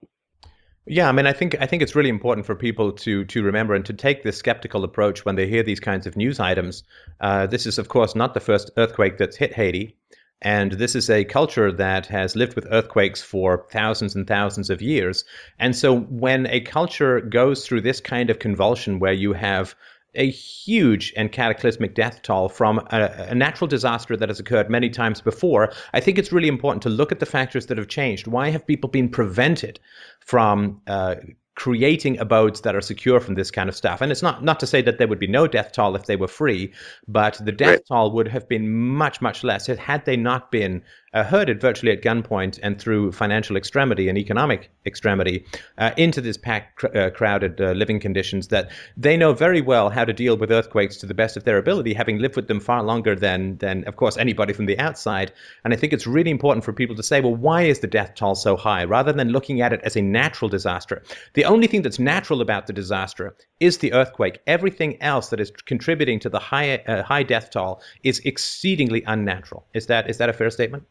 Yeah, 0.88 1.08
I 1.08 1.12
mean, 1.12 1.28
I 1.28 1.34
think 1.34 1.56
I 1.62 1.68
think 1.68 1.84
it's 1.84 1.96
really 1.96 2.10
important 2.10 2.48
for 2.48 2.56
people 2.56 2.92
to 2.92 3.24
to 3.26 3.44
remember 3.44 3.76
and 3.76 3.86
to 3.86 3.94
take 3.94 4.24
this 4.24 4.38
skeptical 4.38 4.84
approach 4.84 5.26
when 5.26 5.36
they 5.36 5.48
hear 5.48 5.62
these 5.62 5.80
kinds 5.80 6.08
of 6.08 6.18
news 6.18 6.40
items. 6.40 6.84
Uh, 7.20 7.46
this 7.46 7.68
is, 7.68 7.78
of 7.78 7.88
course, 7.88 8.16
not 8.16 8.34
the 8.34 8.40
first 8.40 8.72
earthquake 8.78 9.18
that's 9.18 9.38
hit 9.38 9.54
Haiti. 9.54 9.96
And 10.42 10.72
this 10.72 10.96
is 10.96 11.08
a 11.10 11.24
culture 11.24 11.72
that 11.72 12.08
has 12.08 12.36
lived 12.36 12.56
with 12.56 12.66
earthquakes 12.72 13.22
for 13.22 13.68
thousands 13.72 14.16
and 14.16 14.26
thousands 14.28 14.72
of 14.72 14.82
years. 14.82 15.24
And 15.60 15.76
so 15.76 16.00
when 16.00 16.48
a 16.48 16.62
culture 16.62 17.22
goes 17.22 17.64
through 17.66 17.82
this 17.82 18.02
kind 18.02 18.32
of 18.32 18.40
convulsion 18.40 18.98
where 18.98 19.14
you 19.14 19.34
have 19.34 19.76
a 20.15 20.30
huge 20.30 21.13
and 21.15 21.32
cataclysmic 21.32 21.95
death 21.95 22.21
toll 22.21 22.50
from 22.50 22.80
a, 22.91 23.28
a, 23.30 23.36
natural 23.36 23.67
disaster 23.67 24.17
that 24.17 24.28
has 24.28 24.39
occurred 24.39 24.69
many 24.69 24.89
times 24.89 25.21
before, 25.21 25.71
I 25.93 26.02
think 26.02 26.17
it's 26.17 26.34
really 26.34 26.50
important 26.50 26.84
to 26.84 26.89
look 26.89 27.12
at 27.12 27.19
the 27.19 27.26
factors 27.26 27.67
that 27.67 27.78
have 27.78 27.88
changed. 27.88 28.28
Why 28.28 28.50
have 28.50 28.67
people 28.67 28.89
been 28.89 29.08
prevented 29.08 29.80
from 30.19 30.82
uh, 30.88 31.15
creating 31.62 32.17
abodes 32.17 32.62
that 32.62 32.76
are 32.76 32.82
secure 32.82 33.19
from 33.19 33.36
this 33.36 33.52
kind 33.52 33.69
of 33.69 33.76
stuff. 33.76 34.02
And 34.02 34.12
it's 34.12 34.24
not 34.24 34.43
not 34.43 34.60
to 34.62 34.65
say 34.65 34.82
that 34.82 34.97
there 34.97 35.08
would 35.08 35.19
be 35.19 35.28
no 35.28 35.45
death 35.45 35.74
toll 35.74 35.95
if 35.95 36.06
they 36.08 36.15
were 36.15 36.28
free, 36.28 36.74
but 37.08 37.39
the 37.45 37.52
death 37.52 37.69
right. 37.69 37.86
toll 37.88 38.10
would 38.13 38.28
have 38.30 38.50
been 38.50 38.65
much 38.71 39.21
much 39.21 39.43
less 39.43 39.67
had 39.67 40.04
they 40.06 40.17
not 40.17 40.52
been 40.52 40.82
uh, 41.13 41.24
herded 41.24 41.60
virtually 41.60 41.91
at 41.91 42.02
gunpoint 42.02 42.60
and 42.63 42.80
through 42.80 43.12
financial 43.12 43.58
extremity 43.58 44.08
and 44.08 44.17
economic 44.17 44.71
extremity 44.86 45.45
uh, 45.78 45.91
into 45.97 46.21
this 46.21 46.38
packed, 46.38 46.78
cr- 46.78 46.97
uh, 46.97 47.10
crowded 47.10 47.60
uh, 47.60 47.71
living 47.71 48.00
conditions 48.00 48.47
that 48.47 48.71
they 48.95 49.17
know 49.17 49.34
very 49.34 49.62
well 49.62 49.89
how 49.89 50.06
to 50.06 50.13
deal 50.13 50.38
with 50.38 50.52
earthquakes 50.52 50.97
to 50.97 51.06
the 51.06 51.13
best 51.13 51.36
of 51.36 51.43
their 51.43 51.58
ability, 51.58 51.93
having 51.93 52.17
lived 52.19 52.36
with 52.36 52.47
them 52.47 52.60
far 52.60 52.82
longer 52.84 53.15
than, 53.15 53.58
than 53.58 53.84
of 53.86 53.95
course, 53.97 54.17
anybody 54.17 54.54
from 54.54 54.65
the 54.65 54.80
outside. 54.80 55.32
And 55.63 55.74
I 55.74 55.78
think 55.78 55.91
it's 55.91 56.08
really 56.08 56.32
important 56.32 56.63
for 56.63 56.74
people 56.74 56.95
to 56.95 57.04
say, 57.04 57.19
well, 57.19 57.36
why 57.36 57.63
is 57.63 57.80
the 57.80 57.88
death 57.88 58.13
toll 58.15 58.36
so 58.36 58.56
high? 58.56 58.86
Rather 58.86 59.12
than 59.12 59.30
looking 59.30 59.62
at 59.62 59.74
it 59.74 59.82
as 59.84 59.97
a 59.97 60.02
natural 60.02 60.50
disaster. 60.50 61.04
The 61.34 61.45
only 61.52 61.68
thing 61.68 61.82
that's 61.82 62.00
natural 62.00 62.42
about 62.42 62.68
the 62.68 62.74
disaster 62.74 63.36
is 63.60 63.78
the 63.78 63.92
earthquake. 63.94 64.40
Everything 64.48 65.02
else 65.02 65.30
that 65.30 65.40
is 65.40 65.52
contributing 65.66 66.20
to 66.20 66.30
the 66.30 66.40
high, 66.40 66.78
uh, 66.88 67.04
high 67.04 67.24
death 67.24 67.50
toll 67.52 67.82
is 68.04 68.20
exceedingly 68.32 69.04
unnatural. 69.08 69.66
Is 69.74 69.86
that, 69.88 70.10
is 70.10 70.18
that 70.18 70.30
a 70.30 70.34
fair 70.34 70.50
statement? 70.50 70.84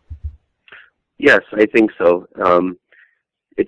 Yes, 1.18 1.42
I 1.52 1.66
think 1.66 1.90
so. 1.98 2.26
Um, 2.42 2.78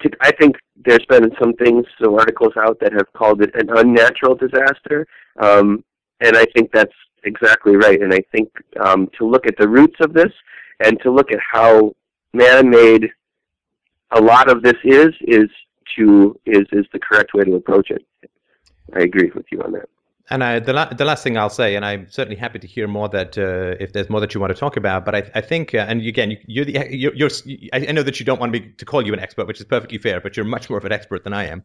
took, 0.00 0.14
I 0.20 0.32
think 0.32 0.56
there's 0.84 1.04
been 1.06 1.30
some 1.40 1.52
things, 1.54 1.84
some 2.00 2.14
articles 2.14 2.52
out 2.56 2.78
that 2.80 2.92
have 2.92 3.12
called 3.12 3.42
it 3.42 3.54
an 3.54 3.68
unnatural 3.76 4.34
disaster, 4.34 5.06
um, 5.40 5.84
and 6.20 6.36
I 6.36 6.46
think 6.54 6.72
that's 6.72 6.94
exactly 7.24 7.76
right. 7.76 8.00
And 8.00 8.12
I 8.12 8.22
think 8.32 8.48
um, 8.80 9.08
to 9.18 9.28
look 9.28 9.46
at 9.46 9.56
the 9.58 9.68
roots 9.68 9.96
of 10.00 10.12
this 10.12 10.32
and 10.80 10.98
to 11.02 11.10
look 11.10 11.30
at 11.32 11.40
how 11.40 11.94
man-made 12.32 13.10
a 14.12 14.20
lot 14.20 14.50
of 14.50 14.62
this 14.62 14.76
is 14.84 15.12
is 15.22 15.48
to 15.96 16.38
is 16.46 16.66
is 16.72 16.86
the 16.92 16.98
correct 16.98 17.34
way 17.34 17.44
to 17.44 17.54
approach 17.54 17.90
it. 17.90 18.04
I 18.94 19.00
agree 19.00 19.30
with 19.34 19.46
you 19.50 19.60
on 19.62 19.72
that. 19.72 19.88
And 20.30 20.44
I, 20.44 20.60
the, 20.60 20.72
la- 20.72 20.88
the 20.88 21.04
last 21.04 21.24
thing 21.24 21.36
I'll 21.36 21.50
say, 21.50 21.74
and 21.74 21.84
I'm 21.84 22.08
certainly 22.08 22.36
happy 22.36 22.58
to 22.60 22.66
hear 22.66 22.86
more 22.86 23.08
that 23.08 23.36
uh, 23.36 23.76
if 23.80 23.92
there's 23.92 24.08
more 24.08 24.20
that 24.20 24.32
you 24.32 24.40
want 24.40 24.52
to 24.54 24.58
talk 24.58 24.76
about, 24.76 25.04
but 25.04 25.14
I, 25.14 25.30
I 25.34 25.40
think, 25.40 25.74
uh, 25.74 25.84
and 25.88 26.00
again, 26.06 26.38
you, 26.46 26.62
are 26.62 26.64
the, 26.64 26.86
you're, 26.90 27.14
you're, 27.14 27.28
I 27.72 27.80
know 27.92 28.02
that 28.02 28.20
you 28.20 28.24
don't 28.24 28.40
want 28.40 28.52
me 28.52 28.72
to 28.78 28.84
call 28.84 29.04
you 29.04 29.12
an 29.12 29.18
expert, 29.18 29.46
which 29.46 29.58
is 29.58 29.66
perfectly 29.66 29.98
fair, 29.98 30.20
but 30.20 30.36
you're 30.36 30.46
much 30.46 30.70
more 30.70 30.78
of 30.78 30.84
an 30.84 30.92
expert 30.92 31.24
than 31.24 31.32
I 31.32 31.46
am. 31.46 31.64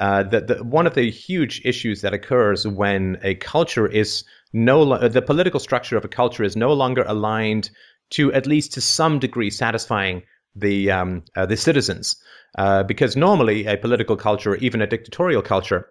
Uh, 0.00 0.24
the, 0.24 0.40
the, 0.40 0.64
one 0.64 0.86
of 0.86 0.94
the 0.94 1.10
huge 1.10 1.62
issues 1.64 2.02
that 2.02 2.12
occurs 2.12 2.66
when 2.66 3.18
a 3.22 3.36
culture 3.36 3.86
is 3.86 4.24
no, 4.52 5.08
the 5.08 5.22
political 5.22 5.60
structure 5.60 5.96
of 5.96 6.04
a 6.04 6.08
culture 6.08 6.42
is 6.42 6.56
no 6.56 6.72
longer 6.72 7.04
aligned 7.06 7.70
to 8.10 8.32
at 8.32 8.46
least 8.46 8.74
to 8.74 8.80
some 8.80 9.20
degree 9.20 9.48
satisfying 9.48 10.22
the 10.54 10.90
um, 10.90 11.24
uh, 11.36 11.46
the 11.46 11.56
citizens, 11.56 12.16
uh, 12.58 12.82
because 12.82 13.16
normally 13.16 13.66
a 13.66 13.76
political 13.76 14.16
culture, 14.16 14.56
even 14.56 14.82
a 14.82 14.86
dictatorial 14.86 15.42
culture, 15.42 15.88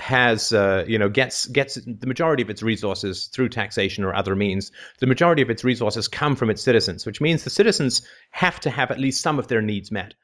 has 0.00 0.52
uh, 0.52 0.84
you 0.86 0.98
know 0.98 1.08
gets 1.08 1.46
gets 1.46 1.74
the 1.74 2.06
majority 2.06 2.42
of 2.42 2.50
its 2.50 2.62
resources 2.62 3.26
through 3.26 3.48
taxation 3.48 4.04
or 4.04 4.14
other 4.14 4.34
means. 4.34 4.72
The 4.98 5.06
majority 5.06 5.42
of 5.42 5.50
its 5.50 5.62
resources 5.62 6.08
come 6.08 6.36
from 6.36 6.50
its 6.50 6.62
citizens, 6.62 7.06
which 7.06 7.20
means 7.20 7.44
the 7.44 7.50
citizens 7.50 8.02
have 8.30 8.58
to 8.60 8.70
have 8.70 8.90
at 8.90 8.98
least 8.98 9.20
some 9.20 9.38
of 9.38 9.48
their 9.48 9.62
needs 9.62 9.90
met. 9.92 10.14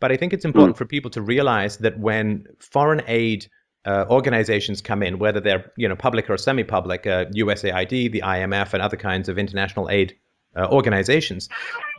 But 0.00 0.12
I 0.12 0.16
think 0.16 0.32
it's 0.32 0.44
important 0.44 0.74
mm. 0.74 0.78
for 0.78 0.84
people 0.84 1.10
to 1.12 1.22
realize 1.22 1.78
that 1.78 1.98
when 1.98 2.46
foreign 2.58 3.02
aid 3.06 3.46
uh, 3.84 4.04
organizations 4.10 4.80
come 4.80 5.02
in, 5.02 5.18
whether 5.18 5.40
they're 5.40 5.72
you 5.76 5.88
know 5.88 5.96
public 5.96 6.28
or 6.28 6.36
semi-public, 6.36 7.06
uh, 7.06 7.24
USAID, 7.26 8.12
the 8.12 8.22
IMF, 8.22 8.74
and 8.74 8.82
other 8.82 8.96
kinds 8.96 9.28
of 9.28 9.38
international 9.38 9.88
aid 9.88 10.16
uh, 10.56 10.66
organizations, 10.66 11.48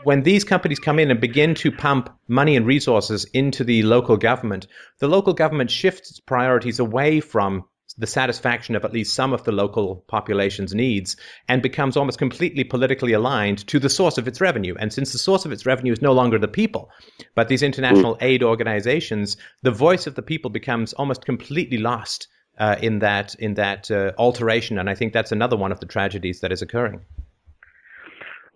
when 0.04 0.24
these 0.24 0.44
companies 0.44 0.80
come 0.80 1.00
in 1.00 1.12
and 1.12 1.22
begin 1.22 1.56
to 1.56 1.72
pump 1.72 2.10
money 2.28 2.56
and 2.56 2.66
resources 2.66 3.26
into 3.34 3.64
the 3.64 3.84
local 3.84 4.18
government, 4.18 4.68
the 5.00 5.08
local 5.08 5.34
government 5.34 5.72
shifts 5.72 6.12
its 6.12 6.20
priorities 6.20 6.80
away 6.80 7.20
from 7.20 7.66
the 7.98 8.08
satisfaction 8.08 8.76
of 8.76 8.84
at 8.86 8.94
least 8.94 9.16
some 9.16 9.34
of 9.34 9.44
the 9.44 9.52
local 9.52 10.04
population's 10.08 10.74
needs 10.74 11.16
and 11.48 11.62
becomes 11.62 11.96
almost 11.96 12.18
completely 12.18 12.64
politically 12.64 13.14
aligned 13.14 13.66
to 13.68 13.80
the 13.80 13.90
source 13.90 14.18
of 14.18 14.28
its 14.28 14.42
revenue. 14.42 14.76
And 14.80 14.92
since 14.92 15.12
the 15.12 15.20
source 15.20 15.46
of 15.46 15.52
its 15.52 15.66
revenue 15.66 15.94
is 15.94 16.02
no 16.02 16.12
longer 16.12 16.40
the 16.40 16.48
people, 16.48 16.90
but 17.36 17.50
these 17.50 17.62
international 17.62 18.18
aid 18.22 18.42
organizations, 18.42 19.38
the 19.62 19.72
voice 19.72 20.08
of 20.08 20.16
the 20.16 20.22
people 20.22 20.50
becomes 20.50 20.94
almost 20.94 21.26
completely 21.26 21.78
lost 21.78 22.28
uh, 22.58 22.76
in 22.82 23.00
that 23.00 23.36
in 23.36 23.56
that 23.56 23.90
uh, 23.92 24.12
alteration. 24.18 24.78
And 24.78 24.90
I 24.90 24.96
think 24.96 25.14
that's 25.14 25.32
another 25.32 25.58
one 25.58 25.72
of 25.72 25.80
the 25.80 25.86
tragedies 25.86 26.42
that 26.42 26.52
is 26.52 26.62
occurring. 26.62 27.02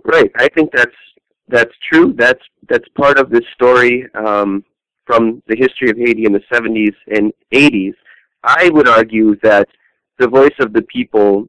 Right. 0.07 0.31
I 0.37 0.47
think 0.47 0.71
that's 0.71 0.95
that's 1.49 1.73
true. 1.91 2.13
That's 2.17 2.41
that's 2.69 2.87
part 2.97 3.19
of 3.19 3.29
this 3.29 3.43
story 3.53 4.07
um, 4.15 4.63
from 5.05 5.43
the 5.47 5.55
history 5.55 5.89
of 5.89 5.97
Haiti 5.97 6.25
in 6.25 6.31
the 6.31 6.41
70s 6.51 6.95
and 7.07 7.33
80s. 7.53 7.93
I 8.43 8.69
would 8.69 8.87
argue 8.87 9.35
that 9.43 9.67
the 10.17 10.27
voice 10.27 10.55
of 10.59 10.71
the 10.71 10.81
people 10.83 11.47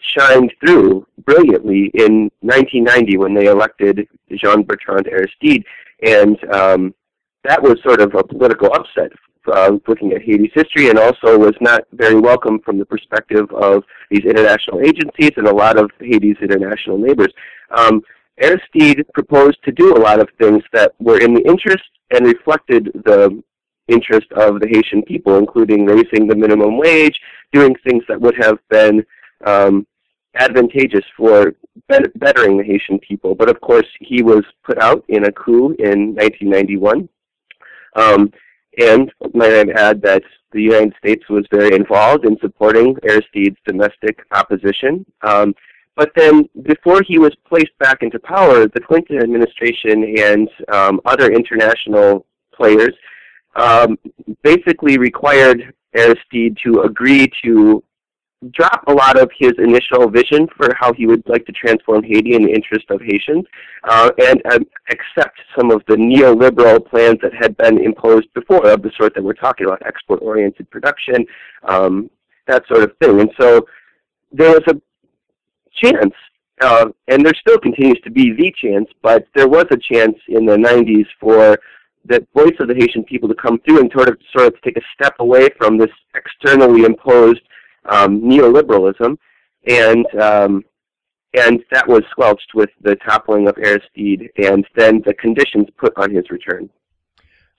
shined 0.00 0.52
through 0.60 1.06
brilliantly 1.24 1.90
in 1.94 2.30
1990 2.40 3.16
when 3.18 3.34
they 3.34 3.46
elected 3.46 4.08
Jean 4.32 4.64
Bertrand 4.64 5.06
Aristide, 5.06 5.64
and 6.02 6.36
um, 6.52 6.94
that 7.44 7.62
was 7.62 7.80
sort 7.82 8.00
of 8.00 8.14
a 8.14 8.24
political 8.24 8.72
upset. 8.74 9.12
Uh, 9.50 9.78
looking 9.88 10.12
at 10.12 10.22
Haiti's 10.22 10.52
history, 10.54 10.90
and 10.90 10.98
also 10.98 11.38
was 11.38 11.54
not 11.60 11.84
very 11.92 12.20
welcome 12.20 12.60
from 12.60 12.78
the 12.78 12.84
perspective 12.84 13.50
of 13.52 13.82
these 14.10 14.24
international 14.24 14.80
agencies 14.80 15.30
and 15.36 15.46
a 15.46 15.54
lot 15.54 15.78
of 15.78 15.90
Haiti's 15.98 16.36
international 16.42 16.98
neighbors. 16.98 17.32
Um, 17.70 18.02
Aristide 18.38 19.04
proposed 19.14 19.62
to 19.64 19.72
do 19.72 19.96
a 19.96 20.00
lot 20.00 20.20
of 20.20 20.28
things 20.38 20.62
that 20.72 20.92
were 20.98 21.18
in 21.18 21.34
the 21.34 21.46
interest 21.46 21.88
and 22.10 22.26
reflected 22.26 22.90
the 23.04 23.42
interest 23.88 24.30
of 24.32 24.60
the 24.60 24.68
Haitian 24.68 25.02
people, 25.02 25.36
including 25.36 25.84
raising 25.84 26.26
the 26.26 26.34
minimum 26.34 26.78
wage, 26.78 27.18
doing 27.52 27.74
things 27.84 28.04
that 28.08 28.20
would 28.20 28.36
have 28.36 28.58
been 28.68 29.04
um, 29.46 29.86
advantageous 30.34 31.04
for 31.16 31.54
bettering 31.88 32.56
the 32.56 32.64
Haitian 32.64 32.98
people. 33.00 33.34
But 33.34 33.50
of 33.50 33.60
course, 33.60 33.86
he 34.00 34.22
was 34.22 34.44
put 34.64 34.78
out 34.78 35.04
in 35.08 35.24
a 35.24 35.32
coup 35.32 35.74
in 35.78 36.14
1991. 36.14 37.08
Um, 37.96 38.32
and 38.80 39.12
might 39.34 39.52
I 39.52 39.70
add 39.72 40.02
that 40.02 40.22
the 40.52 40.62
United 40.62 40.94
States 40.98 41.28
was 41.28 41.44
very 41.50 41.74
involved 41.74 42.24
in 42.24 42.36
supporting 42.40 42.96
Aristide's 43.04 43.58
domestic 43.66 44.18
opposition. 44.32 45.04
Um, 45.22 45.54
but 45.96 46.12
then, 46.16 46.48
before 46.62 47.02
he 47.02 47.18
was 47.18 47.34
placed 47.46 47.76
back 47.78 48.02
into 48.02 48.18
power, 48.18 48.66
the 48.66 48.80
Clinton 48.80 49.18
administration 49.18 50.14
and 50.18 50.48
um, 50.72 51.00
other 51.04 51.30
international 51.30 52.26
players 52.54 52.94
um, 53.56 53.98
basically 54.42 54.98
required 54.98 55.74
Aristide 55.94 56.56
to 56.64 56.82
agree 56.82 57.30
to 57.42 57.82
drop 58.52 58.82
a 58.86 58.92
lot 58.92 59.20
of 59.20 59.30
his 59.38 59.52
initial 59.58 60.08
vision 60.08 60.48
for 60.56 60.74
how 60.74 60.92
he 60.94 61.06
would 61.06 61.22
like 61.28 61.44
to 61.44 61.52
transform 61.52 62.02
Haiti 62.02 62.34
in 62.34 62.44
the 62.44 62.50
interest 62.50 62.86
of 62.90 63.00
Haitians, 63.02 63.44
uh, 63.84 64.10
and 64.18 64.40
um, 64.46 64.66
accept 64.88 65.38
some 65.56 65.70
of 65.70 65.82
the 65.86 65.94
neoliberal 65.94 66.84
plans 66.84 67.18
that 67.22 67.34
had 67.34 67.56
been 67.58 67.78
imposed 67.78 68.32
before, 68.32 68.66
of 68.66 68.82
the 68.82 68.90
sort 68.96 69.14
that 69.14 69.22
we're 69.22 69.34
talking 69.34 69.66
about, 69.66 69.84
export-oriented 69.84 70.70
production, 70.70 71.26
um, 71.64 72.10
that 72.46 72.66
sort 72.66 72.82
of 72.82 72.96
thing. 72.96 73.20
And 73.20 73.30
so 73.38 73.66
there 74.32 74.50
was 74.50 74.62
a 74.68 74.80
chance, 75.74 76.14
uh, 76.62 76.86
and 77.08 77.24
there 77.24 77.34
still 77.34 77.58
continues 77.58 78.00
to 78.04 78.10
be 78.10 78.32
the 78.32 78.52
chance, 78.52 78.88
but 79.02 79.26
there 79.34 79.48
was 79.48 79.66
a 79.70 79.76
chance 79.76 80.16
in 80.28 80.46
the 80.46 80.56
90s 80.56 81.06
for 81.18 81.58
the 82.06 82.26
voice 82.34 82.56
of 82.58 82.68
the 82.68 82.74
Haitian 82.74 83.04
people 83.04 83.28
to 83.28 83.34
come 83.34 83.58
through 83.58 83.80
and 83.80 83.92
sort 83.92 84.08
of 84.08 84.16
sort 84.34 84.46
of 84.46 84.60
take 84.62 84.78
a 84.78 84.82
step 84.94 85.14
away 85.18 85.50
from 85.58 85.76
this 85.76 85.90
externally 86.14 86.84
imposed 86.84 87.42
um, 87.86 88.20
neoliberalism, 88.20 89.16
and 89.66 90.06
um, 90.20 90.64
and 91.34 91.62
that 91.70 91.86
was 91.86 92.02
squelched 92.10 92.54
with 92.54 92.70
the 92.80 92.96
toppling 92.96 93.48
of 93.48 93.56
Aristide 93.56 94.30
and 94.36 94.66
then 94.74 95.02
the 95.04 95.14
conditions 95.14 95.66
put 95.76 95.92
on 95.96 96.12
his 96.12 96.28
return. 96.30 96.68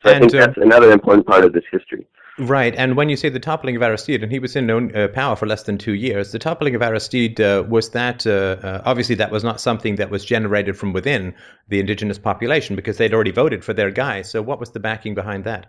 So 0.03 0.09
and, 0.09 0.15
I 0.15 0.19
think 0.19 0.35
uh, 0.35 0.45
that's 0.45 0.57
another 0.57 0.91
important 0.91 1.25
part 1.25 1.45
of 1.45 1.53
this 1.53 1.63
history. 1.71 2.05
Right, 2.37 2.73
and 2.75 2.95
when 2.95 3.09
you 3.09 3.17
say 3.17 3.29
the 3.29 3.39
toppling 3.39 3.75
of 3.75 3.83
Aristide, 3.83 4.23
and 4.23 4.31
he 4.31 4.39
was 4.39 4.55
in 4.55 4.65
no, 4.65 4.89
uh, 4.89 5.09
power 5.09 5.35
for 5.35 5.45
less 5.45 5.63
than 5.63 5.77
two 5.77 5.93
years, 5.93 6.31
the 6.31 6.39
toppling 6.39 6.75
of 6.75 6.81
Aristide 6.81 7.39
uh, 7.39 7.63
was 7.67 7.89
that 7.89 8.25
uh, 8.25 8.57
uh, 8.63 8.81
obviously 8.85 9.15
that 9.15 9.31
was 9.31 9.43
not 9.43 9.61
something 9.61 9.97
that 9.97 10.09
was 10.09 10.25
generated 10.25 10.77
from 10.77 10.93
within 10.93 11.35
the 11.67 11.79
indigenous 11.79 12.17
population 12.17 12.75
because 12.75 12.97
they'd 12.97 13.13
already 13.13 13.31
voted 13.31 13.63
for 13.63 13.73
their 13.73 13.91
guy. 13.91 14.21
So, 14.21 14.41
what 14.41 14.59
was 14.59 14.71
the 14.71 14.79
backing 14.79 15.13
behind 15.13 15.43
that? 15.43 15.67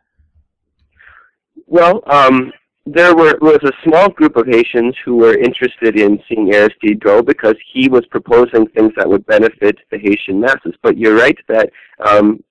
Well, 1.67 2.03
um, 2.07 2.53
there 2.85 3.15
were, 3.15 3.39
was 3.41 3.61
a 3.63 3.73
small 3.85 4.09
group 4.09 4.37
of 4.37 4.47
Haitians 4.47 4.97
who 5.05 5.17
were 5.17 5.37
interested 5.37 5.99
in 5.99 6.21
seeing 6.29 6.53
Aristide 6.53 7.01
go 7.01 7.23
because 7.23 7.55
he 7.73 7.89
was 7.89 8.05
proposing 8.07 8.67
things 8.69 8.93
that 8.97 9.09
would 9.09 9.25
benefit 9.27 9.79
the 9.91 9.99
Haitian 9.99 10.41
masses. 10.41 10.75
But 10.83 10.99
you're 10.99 11.17
right 11.17 11.39
that 11.49 11.71
um, 12.05 12.43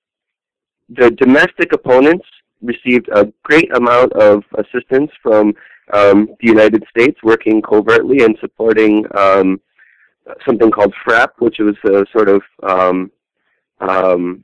the 0.89 1.12
domestic 1.12 1.74
opponents 1.74 2.26
received 2.62 3.10
a 3.13 3.32
great 3.44 3.76
amount 3.76 4.13
of 4.13 4.44
assistance 4.58 5.12
from 5.22 5.54
um, 5.94 6.30
the 6.39 6.48
United 6.48 6.84
States, 6.89 7.17
working 7.24 7.62
covertly 7.62 8.24
and 8.24 8.38
supporting 8.39 9.06
um, 9.17 9.60
something 10.46 10.72
called 10.72 10.94
FRAPH, 11.06 11.32
which 11.39 11.58
was 11.60 11.76
a 11.86 12.06
sort 12.12 12.30
of 12.30 12.41
um, 12.63 13.12
um, 13.82 14.44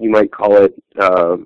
you 0.00 0.10
might 0.10 0.32
call 0.32 0.56
it 0.56 0.74
uh, 0.98 1.36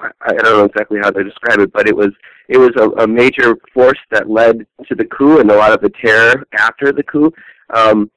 I 0.00 0.32
don't 0.32 0.58
know 0.58 0.64
exactly 0.64 0.98
how 1.02 1.10
to 1.10 1.24
describe 1.24 1.60
it, 1.60 1.72
but 1.72 1.88
it 1.88 1.96
was 1.96 2.10
it 2.48 2.58
was 2.58 2.70
a, 2.76 3.02
a 3.02 3.06
major 3.06 3.56
force 3.72 3.98
that 4.10 4.30
led 4.30 4.66
to 4.88 4.94
the 4.94 5.04
coup 5.06 5.40
and 5.40 5.50
a 5.50 5.56
lot 5.56 5.72
of 5.72 5.80
the 5.80 5.90
terror 5.90 6.46
after 6.58 6.92
the 6.92 7.02
coup. 7.02 7.32
Um, 7.74 8.10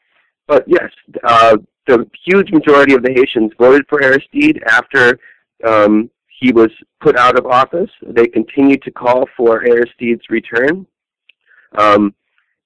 but 0.47 0.63
yes, 0.67 0.91
uh, 1.23 1.57
the 1.87 2.09
huge 2.25 2.51
majority 2.51 2.93
of 2.93 3.03
the 3.03 3.11
Haitians 3.11 3.51
voted 3.57 3.85
for 3.87 4.01
Aristide 4.01 4.61
after 4.67 5.19
um, 5.65 6.09
he 6.39 6.51
was 6.51 6.69
put 7.01 7.17
out 7.17 7.37
of 7.37 7.45
office. 7.45 7.89
They 8.01 8.27
continued 8.27 8.81
to 8.83 8.91
call 8.91 9.27
for 9.35 9.63
Aristide's 9.65 10.29
return. 10.29 10.85
Um, 11.77 12.13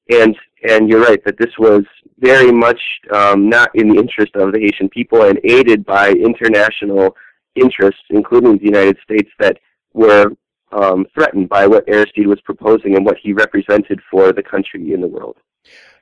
and 0.10 0.36
and 0.70 0.90
you're 0.90 1.02
right 1.02 1.24
that 1.26 1.38
this 1.38 1.58
was 1.58 1.84
very 2.20 2.52
much 2.52 2.80
um, 3.12 3.50
not 3.50 3.70
in 3.76 3.90
the 3.90 4.00
interest 4.00 4.36
of 4.36 4.54
the 4.54 4.60
Haitian 4.60 4.90
people 4.90 5.24
and 5.24 5.40
aided 5.44 5.86
by 5.86 6.12
international 6.12 7.16
interests, 7.56 8.04
including 8.10 8.58
the 8.58 8.66
United 8.66 8.98
States, 9.04 9.30
that 9.40 9.60
were 9.94 10.32
um, 10.72 11.06
threatened 11.14 11.50
by 11.50 11.68
what 11.68 11.88
Aristide 11.88 12.28
was 12.28 12.42
proposing 12.42 12.96
and 12.96 13.06
what 13.06 13.18
he 13.22 13.34
represented 13.34 14.02
for 14.10 14.32
the 14.32 14.44
country 14.44 14.94
in 14.94 15.02
the 15.02 15.08
world. 15.08 15.38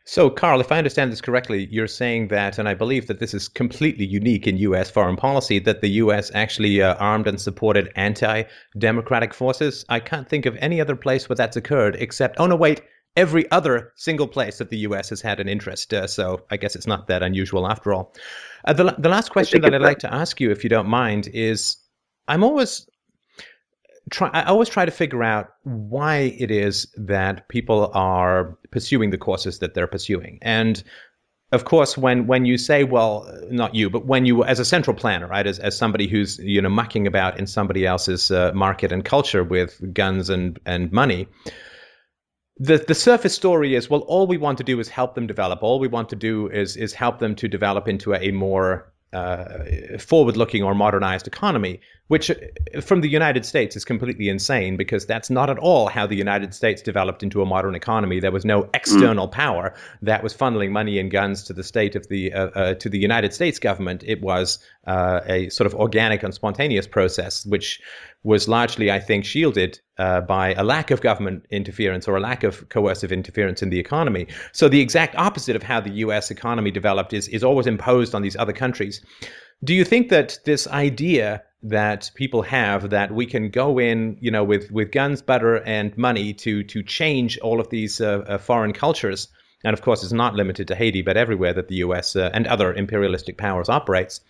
So, 0.03 0.31
Carl, 0.31 0.59
if 0.59 0.71
I 0.71 0.79
understand 0.79 1.11
this 1.11 1.21
correctly, 1.21 1.67
you're 1.69 1.87
saying 1.87 2.29
that, 2.29 2.57
and 2.57 2.67
I 2.67 2.73
believe 2.73 3.05
that 3.05 3.19
this 3.19 3.35
is 3.35 3.47
completely 3.47 4.05
unique 4.05 4.47
in 4.47 4.57
U.S. 4.57 4.89
foreign 4.89 5.15
policy, 5.15 5.59
that 5.59 5.81
the 5.81 5.89
U.S. 5.89 6.31
actually 6.33 6.81
uh, 6.81 6.95
armed 6.95 7.27
and 7.27 7.39
supported 7.39 7.91
anti 7.95 8.43
democratic 8.79 9.31
forces. 9.31 9.85
I 9.89 9.99
can't 9.99 10.27
think 10.27 10.47
of 10.47 10.57
any 10.59 10.81
other 10.81 10.95
place 10.95 11.29
where 11.29 11.35
that's 11.35 11.55
occurred 11.55 11.97
except, 11.99 12.39
oh 12.39 12.47
no, 12.47 12.55
wait, 12.55 12.81
every 13.15 13.49
other 13.51 13.91
single 13.95 14.27
place 14.27 14.57
that 14.59 14.69
the 14.69 14.77
U.S. 14.77 15.09
has 15.09 15.21
had 15.21 15.39
an 15.39 15.49
interest. 15.49 15.93
Uh, 15.93 16.07
so 16.07 16.45
I 16.49 16.57
guess 16.57 16.75
it's 16.75 16.87
not 16.87 17.07
that 17.07 17.23
unusual 17.23 17.67
after 17.67 17.93
all. 17.93 18.13
Uh, 18.65 18.73
the, 18.73 18.95
the 18.97 19.09
last 19.09 19.29
question 19.29 19.61
that 19.61 19.73
I'd 19.73 19.81
like 19.81 19.99
to 19.99 20.13
ask 20.13 20.39
you, 20.39 20.51
if 20.51 20.63
you 20.63 20.69
don't 20.69 20.87
mind, 20.87 21.29
is 21.33 21.77
I'm 22.27 22.43
always 22.43 22.87
try 24.09 24.29
I 24.33 24.43
always 24.45 24.69
try 24.69 24.85
to 24.85 24.91
figure 24.91 25.23
out 25.23 25.49
why 25.63 26.35
it 26.37 26.51
is 26.51 26.87
that 26.97 27.47
people 27.49 27.91
are 27.93 28.57
pursuing 28.71 29.09
the 29.09 29.17
courses 29.17 29.59
that 29.59 29.73
they're 29.73 29.87
pursuing. 29.87 30.39
And 30.41 30.83
of 31.51 31.65
course, 31.65 31.97
when 31.97 32.27
when 32.27 32.45
you 32.45 32.57
say, 32.57 32.83
well, 32.83 33.29
not 33.49 33.75
you, 33.75 33.89
but 33.89 34.05
when 34.05 34.25
you, 34.25 34.43
as 34.45 34.59
a 34.59 34.65
central 34.65 34.95
planner, 34.95 35.27
right, 35.27 35.45
as, 35.45 35.59
as 35.59 35.77
somebody 35.77 36.07
who's 36.07 36.37
you 36.39 36.61
know 36.61 36.69
mucking 36.69 37.07
about 37.07 37.37
in 37.39 37.47
somebody 37.47 37.85
else's 37.85 38.31
uh, 38.31 38.51
market 38.53 38.91
and 38.91 39.03
culture 39.03 39.43
with 39.43 39.81
guns 39.93 40.29
and 40.29 40.59
and 40.65 40.91
money, 40.91 41.27
the 42.61 42.77
the 42.77 42.93
surface 42.93 43.33
story 43.33 43.73
is, 43.73 43.89
well, 43.89 44.01
all 44.01 44.27
we 44.27 44.37
want 44.37 44.57
to 44.59 44.63
do 44.63 44.79
is 44.79 44.87
help 44.87 45.15
them 45.15 45.25
develop. 45.25 45.63
All 45.63 45.79
we 45.79 45.87
want 45.87 46.09
to 46.09 46.15
do 46.15 46.47
is 46.49 46.77
is 46.77 46.93
help 46.93 47.17
them 47.17 47.35
to 47.35 47.47
develop 47.47 47.87
into 47.87 48.13
a, 48.13 48.31
more 48.31 48.91
uh, 49.13 49.97
forward-looking 49.97 50.61
or 50.63 50.75
modernized 50.75 51.27
economy, 51.27 51.81
which 52.11 52.29
uh, 52.29 52.81
from 52.81 52.99
the 52.99 53.07
United 53.07 53.45
States 53.45 53.77
is 53.77 53.85
completely 53.85 54.27
insane 54.27 54.75
because 54.75 55.05
that's 55.05 55.29
not 55.29 55.49
at 55.49 55.57
all 55.57 55.87
how 55.87 56.05
the 56.05 56.17
United 56.17 56.53
States 56.53 56.81
developed 56.81 57.23
into 57.23 57.41
a 57.41 57.45
modern 57.45 57.73
economy. 57.73 58.19
There 58.19 58.33
was 58.33 58.43
no 58.43 58.69
external 58.73 59.29
mm. 59.29 59.31
power 59.31 59.73
that 60.01 60.21
was 60.21 60.33
funneling 60.33 60.71
money 60.71 60.99
and 60.99 61.09
guns 61.09 61.41
to 61.45 61.53
the 61.53 61.63
state 61.63 61.95
of 61.95 62.09
the 62.09 62.33
uh, 62.33 62.47
uh, 62.47 62.73
to 62.73 62.89
the 62.89 62.99
United 62.99 63.33
States 63.33 63.59
government. 63.59 64.03
It 64.05 64.21
was 64.21 64.59
uh, 64.87 65.21
a 65.25 65.47
sort 65.47 65.67
of 65.67 65.73
organic 65.73 66.21
and 66.21 66.33
spontaneous 66.33 66.85
process, 66.85 67.45
which 67.45 67.79
was 68.23 68.49
largely, 68.49 68.91
I 68.91 68.99
think, 68.99 69.23
shielded 69.23 69.79
uh, 69.97 70.19
by 70.19 70.53
a 70.55 70.65
lack 70.65 70.91
of 70.91 70.99
government 70.99 71.45
interference 71.49 72.09
or 72.09 72.17
a 72.17 72.19
lack 72.19 72.43
of 72.43 72.67
coercive 72.67 73.13
interference 73.13 73.63
in 73.63 73.69
the 73.69 73.79
economy. 73.79 74.27
So 74.51 74.67
the 74.67 74.81
exact 74.81 75.15
opposite 75.15 75.55
of 75.55 75.63
how 75.63 75.79
the 75.79 75.91
U.S. 76.05 76.29
economy 76.29 76.71
developed 76.71 77.13
is 77.13 77.29
is 77.29 77.41
always 77.41 77.67
imposed 77.67 78.13
on 78.13 78.21
these 78.21 78.35
other 78.35 78.51
countries. 78.51 79.01
Do 79.63 79.73
you 79.73 79.85
think 79.85 80.09
that 80.09 80.39
this 80.43 80.67
idea 80.67 81.43
that 81.63 82.11
people 82.15 82.41
have 82.41 82.89
that 82.89 83.11
we 83.11 83.25
can 83.25 83.49
go 83.49 83.79
in, 83.79 84.17
you 84.19 84.31
know, 84.31 84.43
with 84.43 84.71
with 84.71 84.91
guns, 84.91 85.21
butter, 85.21 85.57
and 85.57 85.95
money 85.97 86.33
to 86.33 86.63
to 86.63 86.83
change 86.83 87.37
all 87.39 87.59
of 87.59 87.69
these 87.69 88.01
uh, 88.01 88.23
uh, 88.27 88.37
foreign 88.37 88.73
cultures, 88.73 89.27
and 89.63 89.73
of 89.73 89.81
course, 89.81 90.03
it's 90.03 90.13
not 90.13 90.35
limited 90.35 90.67
to 90.69 90.75
Haiti, 90.75 91.01
but 91.01 91.17
everywhere 91.17 91.53
that 91.53 91.67
the 91.67 91.75
U.S. 91.75 92.15
Uh, 92.15 92.31
and 92.33 92.47
other 92.47 92.73
imperialistic 92.73 93.37
powers 93.37 93.69
operates. 93.69 94.21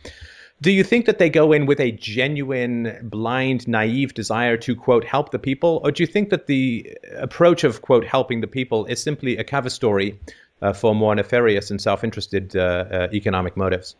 Do 0.62 0.72
you 0.72 0.84
think 0.84 1.08
that 1.08 1.18
they 1.18 1.30
go 1.30 1.54
in 1.54 1.66
with 1.66 1.80
a 1.80 1.92
genuine, 1.92 3.00
blind, 3.02 3.68
naive 3.68 4.14
desire 4.14 4.58
to, 4.58 4.76
quote, 4.76 5.04
help 5.04 5.32
the 5.32 5.40
people? 5.40 5.82
Or 5.84 5.92
do 5.92 6.04
you 6.04 6.08
think 6.08 6.30
that 6.30 6.46
the 6.46 6.96
approach 7.18 7.64
of, 7.64 7.82
quote, 7.82 8.06
helping 8.06 8.42
the 8.42 8.48
people 8.48 8.86
is 8.86 9.02
simply 9.02 9.38
a 9.38 9.44
cover 9.44 9.72
story 9.72 10.20
uh, 10.62 10.74
for 10.74 10.94
more 10.94 11.16
nefarious 11.16 11.72
and 11.72 11.82
self 11.82 12.04
interested 12.04 12.56
uh, 12.56 12.60
uh, 12.92 13.08
economic 13.12 13.58
motives? 13.58 13.96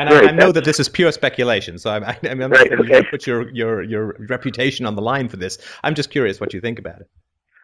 And 0.00 0.10
right, 0.10 0.24
I, 0.24 0.28
I, 0.28 0.32
know 0.32 0.50
that 0.50 0.64
this 0.64 0.80
is 0.80 0.88
pure 0.88 1.12
speculation, 1.12 1.78
so 1.78 1.90
I'm, 1.90 2.04
I'm 2.22 2.38
not 2.38 2.50
right, 2.52 2.70
going 2.70 2.80
okay. 2.80 3.02
to 3.02 3.10
put 3.10 3.26
your, 3.26 3.50
your, 3.50 3.82
your 3.82 4.16
reputation 4.28 4.86
on 4.86 4.94
the 4.94 5.02
line 5.02 5.28
for 5.28 5.36
this. 5.36 5.58
I'm 5.84 5.94
just 5.94 6.10
curious 6.10 6.40
what 6.40 6.54
you 6.54 6.60
think 6.60 6.78
about 6.78 7.00
it. 7.00 7.08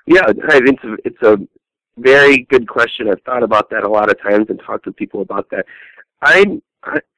Yeah, 0.06 0.24
it's 0.28 0.84
a, 0.84 0.96
it's 1.04 1.22
a 1.22 1.38
very 1.96 2.42
good 2.44 2.68
question. 2.68 3.08
I've 3.08 3.22
thought 3.22 3.42
about 3.42 3.70
that 3.70 3.84
a 3.84 3.88
lot 3.88 4.10
of 4.10 4.20
times 4.20 4.46
and 4.50 4.60
talked 4.60 4.84
to 4.84 4.92
people 4.92 5.22
about 5.22 5.48
that. 5.50 5.64
I, 6.20 6.60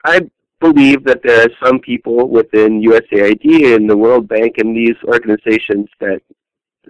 I 0.05 0.31
believe 0.61 1.05
that 1.05 1.23
there 1.25 1.43
are 1.43 1.67
some 1.67 1.81
people 1.81 2.29
within 2.29 2.81
USAID 2.81 3.75
and 3.75 3.91
the 3.91 3.97
World 3.97 4.29
Bank 4.29 4.59
and 4.59 4.77
these 4.77 4.97
organizations 5.05 5.89
that 6.01 6.23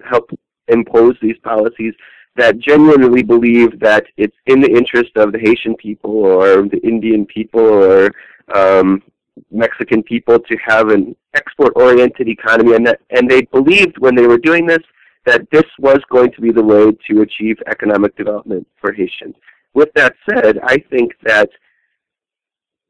help 0.05 0.31
impose 0.69 1.17
these 1.23 1.39
policies 1.43 1.95
that 2.39 2.59
genuinely 2.59 3.23
believe 3.23 3.79
that 3.81 4.05
it's 4.17 4.37
in 4.47 4.61
the 4.61 4.71
interest 4.71 5.13
of 5.17 5.33
the 5.33 5.39
Haitian 5.39 5.75
people 5.77 6.11
or 6.11 6.63
the 6.63 6.81
Indian 6.83 7.27
people 7.27 7.61
or 7.61 8.11
um, 8.55 9.03
Mexican 9.51 10.03
people 10.03 10.39
to 10.39 10.57
have 10.57 10.89
an 10.89 11.15
export-oriented 11.35 12.29
economy, 12.29 12.75
and 12.75 12.87
that 12.87 13.01
and 13.11 13.31
they 13.31 13.43
believed 13.43 13.99
when 13.99 14.15
they 14.15 14.27
were 14.27 14.39
doing 14.39 14.67
this 14.67 14.85
that 15.27 15.47
this 15.51 15.65
was 15.79 15.99
going 16.11 16.33
to 16.33 16.41
be 16.41 16.51
the 16.51 16.63
way 16.63 16.91
to 17.09 17.23
achieve 17.23 17.57
economic 17.67 18.17
development 18.17 18.67
for 18.81 18.93
Haitians. 18.93 19.35
With 19.75 19.93
that 19.95 20.15
said, 20.29 20.59
I 20.63 20.79
think 20.91 21.13
that 21.23 21.51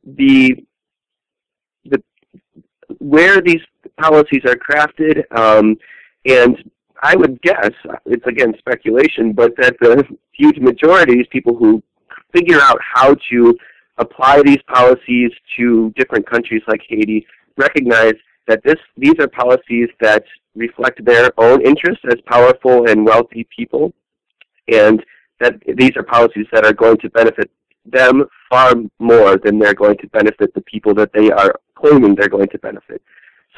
the 0.04 0.64
the 1.84 2.02
where 2.98 3.40
these 3.40 3.64
policies 3.98 4.42
are 4.44 4.56
crafted, 4.56 5.24
um, 5.36 5.76
and 6.24 6.70
I 7.02 7.16
would 7.16 7.40
guess 7.42 7.70
it's 8.06 8.26
again 8.26 8.54
speculation, 8.58 9.32
but 9.32 9.56
that 9.56 9.76
the 9.80 10.04
huge 10.32 10.58
majority, 10.58 11.14
these 11.16 11.26
people 11.28 11.56
who 11.56 11.82
figure 12.32 12.60
out 12.60 12.78
how 12.82 13.14
to 13.30 13.56
apply 13.98 14.42
these 14.42 14.62
policies 14.66 15.30
to 15.56 15.92
different 15.96 16.28
countries 16.28 16.62
like 16.66 16.82
Haiti, 16.88 17.26
recognize 17.56 18.14
that 18.46 18.62
this 18.64 18.78
these 18.96 19.14
are 19.20 19.28
policies 19.28 19.88
that 20.00 20.24
reflect 20.54 21.04
their 21.04 21.30
own 21.38 21.64
interests 21.64 22.04
as 22.10 22.20
powerful 22.26 22.88
and 22.88 23.04
wealthy 23.04 23.46
people, 23.54 23.92
and 24.68 25.04
that 25.40 25.54
these 25.76 25.96
are 25.96 26.02
policies 26.02 26.46
that 26.52 26.64
are 26.64 26.72
going 26.72 26.96
to 26.98 27.10
benefit 27.10 27.50
them 27.86 28.24
far 28.50 28.74
more 28.98 29.36
than 29.38 29.58
they're 29.58 29.74
going 29.74 29.96
to 29.98 30.06
benefit 30.08 30.52
the 30.54 30.60
people 30.62 30.94
that 30.94 31.12
they 31.12 31.30
are 31.30 31.54
claiming 31.74 32.14
they're 32.14 32.28
going 32.28 32.48
to 32.48 32.58
benefit. 32.58 33.00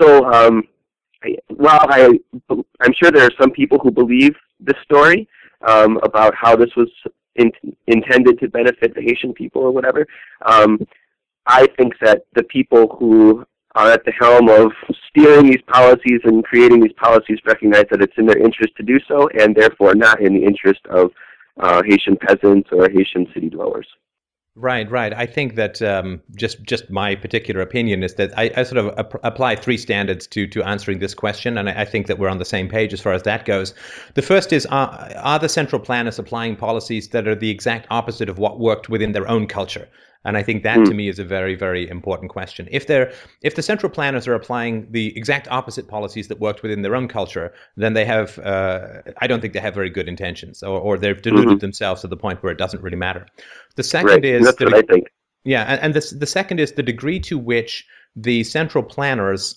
So 0.01 0.31
um, 0.33 0.65
while 1.49 1.87
I, 1.89 2.19
I'm 2.81 2.93
sure 2.95 3.11
there 3.11 3.27
are 3.27 3.41
some 3.41 3.51
people 3.51 3.79
who 3.79 3.91
believe 3.91 4.35
this 4.59 4.77
story 4.83 5.29
um, 5.67 5.99
about 6.03 6.35
how 6.35 6.57
this 6.57 6.75
was 6.77 6.89
in, 7.37 7.51
intended 7.87 8.39
to 8.41 8.49
benefit 8.49 8.95
the 8.95 9.03
Haitian 9.03 9.33
people 9.33 9.63
or 9.63 9.71
whatever, 9.71 10.07
um, 10.47 10.79
I 11.47 11.67
think 11.79 11.95
that 12.01 12.25
the 12.35 12.45
people 12.45 12.97
who 12.99 13.45
are 13.75 13.91
at 13.91 14.05
the 14.05 14.13
helm 14.13 14.49
of 14.49 14.73
steering 15.09 15.47
these 15.47 15.63
policies 15.67 16.21
and 16.25 16.45
creating 16.45 16.81
these 16.81 16.93
policies 16.95 17.39
recognize 17.45 17.85
that 17.91 18.03
it's 18.03 18.19
in 18.19 18.27
their 18.27 18.39
interest 18.39 18.75
to 18.77 18.83
do 18.83 18.99
so 19.07 19.29
and 19.39 19.55
therefore 19.55 19.95
not 19.95 20.21
in 20.21 20.35
the 20.35 20.45
interest 20.45 20.81
of 20.91 21.11
uh, 21.61 21.83
Haitian 21.85 22.17
peasants 22.17 22.69
or 22.73 22.89
Haitian 22.89 23.27
city 23.33 23.49
dwellers. 23.49 23.87
Right, 24.57 24.91
right. 24.91 25.15
I 25.15 25.27
think 25.27 25.55
that 25.55 25.81
um, 25.81 26.21
just 26.35 26.63
just 26.65 26.91
my 26.91 27.15
particular 27.15 27.61
opinion 27.61 28.03
is 28.03 28.15
that 28.15 28.37
I, 28.37 28.51
I 28.57 28.63
sort 28.65 28.85
of 28.85 28.99
ap- 28.99 29.21
apply 29.23 29.55
three 29.55 29.77
standards 29.77 30.27
to 30.29 30.49
to 30.49 30.63
answering 30.65 30.99
this 30.99 31.15
question, 31.15 31.57
and 31.57 31.71
I, 31.71 31.83
I, 31.83 31.85
think 31.85 32.09
that 32.09 32.19
we're 32.19 32.29
on 32.29 32.39
the 32.39 32.45
same 32.45 32.69
page 32.69 32.93
as 32.93 33.01
far 33.01 33.13
as 33.13 33.23
that 33.23 33.45
goes. 33.45 33.75
The 34.15 34.23
first 34.23 34.53
is 34.53 34.67
are, 34.67 34.91
are 35.17 35.39
the 35.39 35.49
central 35.49 35.81
planners 35.81 36.19
applying 36.19 36.57
policies 36.57 37.09
that 37.11 37.29
are 37.29 37.37
the 37.37 37.49
exact 37.49 37.87
opposite 37.91 38.29
of 38.29 38.39
what 38.39 38.59
worked 38.59 38.89
within 38.89 39.13
their 39.13 39.29
own 39.31 39.47
culture? 39.47 39.89
And 40.25 40.37
I 40.37 40.43
think 40.43 40.63
that 40.65 40.79
mm. 40.79 40.85
to 40.85 40.95
me 40.95 41.09
is 41.09 41.19
a 41.19 41.25
very, 41.25 41.55
very 41.55 41.89
important 41.89 42.31
question. 42.31 42.69
If 42.71 42.87
they're 42.87 43.13
if 43.43 43.55
the 43.55 43.63
central 43.63 43.91
planners 43.91 44.29
are 44.29 44.35
applying 44.35 44.91
the 44.93 45.17
exact 45.17 45.49
opposite 45.51 45.89
policies 45.89 46.29
that 46.29 46.41
worked 46.41 46.63
within 46.63 46.83
their 46.83 46.95
own 46.95 47.09
culture, 47.09 47.53
then 47.77 47.95
they 47.95 48.05
have 48.05 48.39
uh, 48.41 49.03
I 49.19 49.27
don't 49.27 49.41
think 49.41 49.55
they 49.55 49.61
have 49.61 49.75
very 49.75 49.89
good 49.89 50.09
intentions, 50.09 50.63
or, 50.63 50.79
or 50.79 50.99
they've 50.99 51.21
deluded 51.21 51.49
mm-hmm. 51.49 51.59
themselves 51.59 52.03
to 52.03 52.07
the 52.07 52.17
point 52.17 52.43
where 52.43 52.53
it 52.53 52.59
doesn't 52.59 52.83
really 52.83 52.99
matter. 52.99 53.27
The 53.77 53.83
second 53.83 54.11
right. 54.11 54.25
is 54.25 54.45
that's 54.45 54.59
the, 54.59 54.67
what 54.67 54.75
I 54.75 54.83
think. 54.83 55.09
Yeah, 55.45 55.65
and, 55.65 55.81
and 55.81 55.95
the 55.95 56.15
the 56.15 56.27
second 56.27 56.61
is 56.61 56.73
the 56.73 56.83
degree 56.83 57.21
to 57.21 57.39
which 57.39 57.87
the 58.15 58.45
central 58.45 58.85
planners 58.85 59.57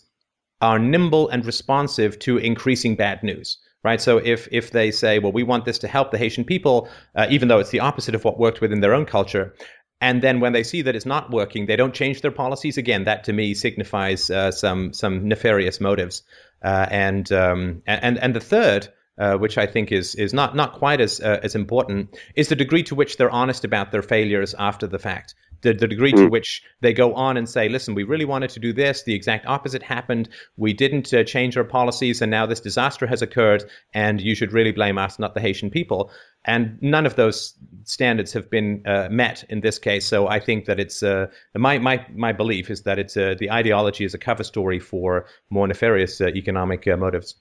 are 0.62 0.80
nimble 0.80 1.28
and 1.28 1.46
responsive 1.46 2.18
to 2.20 2.38
increasing 2.38 2.96
bad 2.96 3.22
news 3.22 3.58
right? 3.84 4.00
So 4.00 4.18
if 4.20 4.48
if 4.52 4.72
they 4.72 4.92
say, 4.92 5.20
well, 5.20 5.34
we 5.34 5.44
want 5.44 5.66
this 5.66 5.78
to 5.80 5.88
help 5.88 6.12
the 6.12 6.18
Haitian 6.18 6.46
people, 6.46 6.88
uh, 7.16 7.28
even 7.30 7.50
though 7.50 7.60
it's 7.60 7.72
the 7.72 7.82
opposite 7.82 8.16
of 8.16 8.24
what 8.24 8.40
worked 8.40 8.62
within 8.62 8.80
their 8.80 8.94
own 8.94 9.06
culture, 9.06 9.54
and 10.04 10.22
then 10.22 10.42
when 10.42 10.52
they 10.52 10.64
see 10.64 10.82
that 10.82 10.98
it's 10.98 11.06
not 11.06 11.32
working, 11.32 11.66
they 11.66 11.78
don't 11.78 11.94
change 11.94 12.20
their 12.20 12.32
policies. 12.32 12.78
Again, 12.78 13.06
that 13.06 13.24
to 13.24 13.34
me 13.34 13.54
signifies 13.54 14.30
uh, 14.30 14.52
some 14.52 14.92
some 14.92 15.30
nefarious 15.30 15.80
motives. 15.80 16.24
Uh, 16.62 16.86
and, 16.92 17.32
um, 17.32 17.82
and 17.88 18.18
and 18.18 18.36
the 18.36 18.42
third, 18.42 18.90
uh, 19.18 19.38
which 19.38 19.58
I 19.58 19.66
think 19.66 19.94
is 19.94 20.16
is 20.16 20.34
not 20.34 20.58
not 20.58 20.74
quite 20.74 21.00
as 21.00 21.22
uh, 21.22 21.40
as 21.42 21.56
important, 21.56 22.20
is 22.36 22.50
the 22.50 22.56
degree 22.58 22.84
to 22.84 22.96
which 22.96 23.16
they're 23.16 23.32
honest 23.32 23.64
about 23.64 23.94
their 23.94 24.02
failures 24.02 24.54
after 24.60 24.88
the 24.88 25.00
fact 25.00 25.36
the, 25.64 25.74
the 25.74 25.88
degree 25.88 26.12
to 26.12 26.26
hmm. 26.26 26.30
which 26.30 26.64
they 26.82 26.94
go 26.94 27.14
on 27.16 27.38
and 27.38 27.50
say, 27.50 27.68
listen, 27.70 27.96
we 27.96 28.04
really 28.04 28.26
wanted 28.26 28.52
to 28.52 28.60
do 28.60 28.72
this. 28.72 29.04
The 29.04 29.16
exact 29.16 29.46
opposite 29.48 29.82
happened. 29.82 30.30
We 30.58 30.74
didn't 30.74 31.14
uh, 31.14 31.24
change 31.24 31.58
our 31.58 31.64
policies, 31.64 32.22
and 32.22 32.30
now 32.30 32.46
this 32.46 32.60
disaster 32.60 33.08
has 33.08 33.22
occurred, 33.22 33.64
and 33.94 34.22
you 34.22 34.36
should 34.36 34.54
really 34.54 34.72
blame 34.72 34.98
us, 34.98 35.18
not 35.18 35.34
the 35.34 35.42
Haitian 35.42 35.72
people. 35.72 36.12
And 36.46 36.78
none 36.82 37.06
of 37.06 37.16
those 37.16 37.56
standards 37.86 38.34
have 38.34 38.50
been 38.50 38.84
uh, 38.86 39.08
met 39.10 39.46
in 39.50 39.62
this 39.62 39.80
case. 39.80 40.06
So 40.06 40.28
I 40.28 40.40
think 40.40 40.66
that 40.66 40.80
it's 40.80 41.02
uh, 41.02 41.28
my, 41.56 41.80
my, 41.80 42.06
my 42.14 42.34
belief 42.34 42.70
is 42.70 42.84
that 42.84 43.00
it's 43.00 43.16
uh, 43.16 43.36
the 43.40 43.50
ideology 43.50 44.04
is 44.04 44.14
a 44.14 44.18
cover 44.20 44.44
story 44.44 44.80
for 44.80 45.26
more 45.50 45.68
nefarious 45.68 46.20
uh, 46.20 46.28
economic 46.28 46.88
uh, 46.88 46.98
motives. 46.98 47.36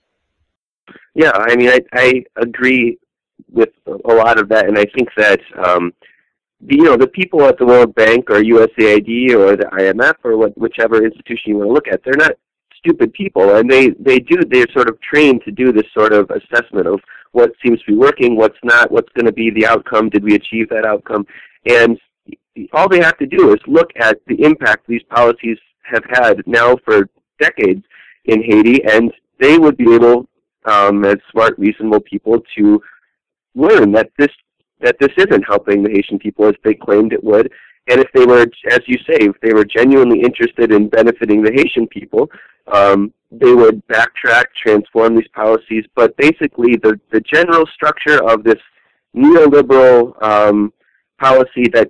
Yeah, 1.14 1.32
I 1.34 1.56
mean, 1.56 1.68
I, 1.68 1.80
I 1.92 2.24
agree 2.36 2.98
with 3.50 3.70
a 3.86 4.14
lot 4.14 4.38
of 4.38 4.48
that, 4.48 4.66
and 4.66 4.78
I 4.78 4.86
think 4.86 5.08
that 5.16 5.40
um, 5.62 5.92
you 6.68 6.84
know 6.84 6.96
the 6.96 7.06
people 7.06 7.42
at 7.42 7.58
the 7.58 7.66
World 7.66 7.94
Bank 7.94 8.30
or 8.30 8.42
USAID 8.42 9.34
or 9.34 9.56
the 9.56 9.68
IMF 9.72 10.14
or 10.24 10.36
what, 10.36 10.56
whichever 10.56 11.04
institution 11.04 11.50
you 11.50 11.56
want 11.56 11.68
to 11.68 11.72
look 11.72 11.88
at, 11.88 12.02
they're 12.04 12.14
not 12.16 12.32
stupid 12.76 13.12
people, 13.12 13.56
and 13.56 13.70
they 13.70 13.90
they 13.90 14.18
do 14.18 14.36
they're 14.48 14.70
sort 14.72 14.88
of 14.88 15.00
trained 15.00 15.42
to 15.44 15.50
do 15.50 15.72
this 15.72 15.86
sort 15.92 16.12
of 16.12 16.30
assessment 16.30 16.86
of 16.86 17.00
what 17.32 17.52
seems 17.64 17.80
to 17.80 17.92
be 17.92 17.96
working, 17.96 18.36
what's 18.36 18.58
not, 18.62 18.90
what's 18.90 19.12
going 19.14 19.26
to 19.26 19.32
be 19.32 19.50
the 19.50 19.66
outcome, 19.66 20.10
did 20.10 20.22
we 20.22 20.34
achieve 20.34 20.68
that 20.68 20.84
outcome, 20.84 21.26
and 21.66 21.98
all 22.72 22.88
they 22.88 23.00
have 23.00 23.16
to 23.18 23.26
do 23.26 23.52
is 23.54 23.60
look 23.66 23.90
at 23.96 24.20
the 24.26 24.42
impact 24.42 24.86
these 24.86 25.02
policies 25.04 25.58
have 25.82 26.04
had 26.10 26.42
now 26.46 26.76
for 26.84 27.08
decades 27.40 27.82
in 28.26 28.42
Haiti, 28.42 28.84
and 28.84 29.12
they 29.40 29.58
would 29.58 29.76
be 29.76 29.94
able, 29.94 30.28
um, 30.66 31.04
as 31.04 31.16
smart, 31.30 31.58
reasonable 31.58 32.00
people, 32.00 32.40
to 32.56 32.82
learn 33.54 33.92
that 33.92 34.10
this 34.18 34.30
that 34.82 34.96
this 34.98 35.12
isn't 35.16 35.44
helping 35.46 35.82
the 35.82 35.90
Haitian 35.90 36.18
people 36.18 36.46
as 36.46 36.54
they 36.64 36.74
claimed 36.74 37.12
it 37.12 37.22
would. 37.22 37.50
And 37.88 38.00
if 38.00 38.10
they 38.12 38.24
were, 38.24 38.46
as 38.70 38.80
you 38.86 38.98
say, 38.98 39.16
if 39.20 39.40
they 39.40 39.52
were 39.52 39.64
genuinely 39.64 40.20
interested 40.22 40.70
in 40.72 40.88
benefiting 40.88 41.42
the 41.42 41.52
Haitian 41.52 41.86
people, 41.88 42.30
um, 42.72 43.12
they 43.30 43.52
would 43.52 43.82
backtrack, 43.88 44.44
transform 44.54 45.16
these 45.16 45.28
policies. 45.34 45.84
But 45.94 46.16
basically, 46.16 46.76
the, 46.76 47.00
the 47.10 47.20
general 47.20 47.66
structure 47.74 48.22
of 48.22 48.44
this 48.44 48.60
neoliberal 49.16 50.22
um, 50.22 50.72
policy 51.18 51.68
that 51.72 51.88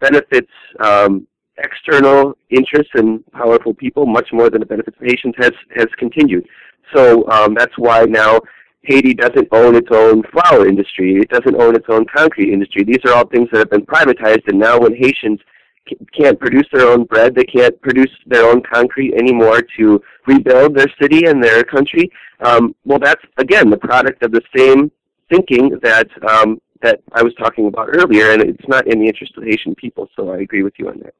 benefits 0.00 0.50
um, 0.80 1.26
external 1.58 2.36
interests 2.50 2.92
and 2.94 3.24
powerful 3.32 3.74
people 3.74 4.06
much 4.06 4.32
more 4.32 4.50
than 4.50 4.62
it 4.62 4.68
benefits 4.68 4.96
the 5.00 5.06
Haitians 5.06 5.34
has, 5.38 5.52
has 5.76 5.86
continued. 5.98 6.46
So 6.94 7.28
um, 7.30 7.54
that's 7.54 7.76
why 7.76 8.04
now 8.04 8.40
Haiti 8.84 9.14
doesn't 9.14 9.48
own 9.52 9.74
its 9.74 9.88
own 9.90 10.22
flour 10.24 10.66
industry. 10.66 11.16
It 11.16 11.28
doesn't 11.28 11.60
own 11.60 11.74
its 11.74 11.86
own 11.88 12.04
concrete 12.06 12.52
industry. 12.52 12.84
These 12.84 13.04
are 13.06 13.14
all 13.14 13.26
things 13.26 13.48
that 13.50 13.58
have 13.58 13.70
been 13.70 13.86
privatized, 13.86 14.46
and 14.48 14.58
now 14.58 14.78
when 14.78 14.94
Haitians 14.94 15.40
can't 16.12 16.38
produce 16.38 16.66
their 16.72 16.88
own 16.88 17.04
bread, 17.04 17.34
they 17.34 17.44
can't 17.44 17.78
produce 17.82 18.10
their 18.26 18.48
own 18.48 18.62
concrete 18.62 19.14
anymore 19.14 19.60
to 19.76 20.02
rebuild 20.26 20.74
their 20.74 20.86
city 21.00 21.26
and 21.26 21.42
their 21.42 21.62
country. 21.62 22.10
Um, 22.40 22.74
well, 22.84 22.98
that's 22.98 23.22
again 23.38 23.70
the 23.70 23.76
product 23.76 24.22
of 24.22 24.32
the 24.32 24.42
same 24.56 24.90
thinking 25.30 25.78
that 25.82 26.08
um, 26.28 26.60
that 26.82 27.00
I 27.12 27.22
was 27.22 27.34
talking 27.34 27.66
about 27.66 27.88
earlier, 27.90 28.32
and 28.32 28.42
it's 28.42 28.68
not 28.68 28.86
in 28.86 29.00
the 29.00 29.06
interest 29.06 29.36
of 29.36 29.44
Haitian 29.44 29.74
people. 29.74 30.08
So 30.14 30.30
I 30.30 30.38
agree 30.38 30.62
with 30.62 30.74
you 30.78 30.88
on 30.88 31.00
that. 31.00 31.14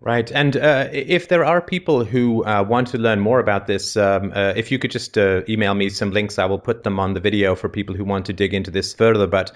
Right. 0.00 0.30
And 0.30 0.58
uh, 0.58 0.88
if 0.92 1.28
there 1.28 1.44
are 1.44 1.62
people 1.62 2.04
who 2.04 2.44
uh, 2.44 2.62
want 2.62 2.88
to 2.88 2.98
learn 2.98 3.18
more 3.18 3.40
about 3.40 3.66
this, 3.66 3.96
um, 3.96 4.30
uh, 4.34 4.52
if 4.54 4.70
you 4.70 4.78
could 4.78 4.90
just 4.90 5.16
uh, 5.16 5.40
email 5.48 5.74
me 5.74 5.88
some 5.88 6.10
links, 6.10 6.38
I 6.38 6.44
will 6.44 6.58
put 6.58 6.84
them 6.84 7.00
on 7.00 7.14
the 7.14 7.20
video 7.20 7.54
for 7.54 7.70
people 7.70 7.94
who 7.94 8.04
want 8.04 8.26
to 8.26 8.34
dig 8.34 8.52
into 8.52 8.70
this 8.70 8.92
further. 8.92 9.26
But 9.26 9.52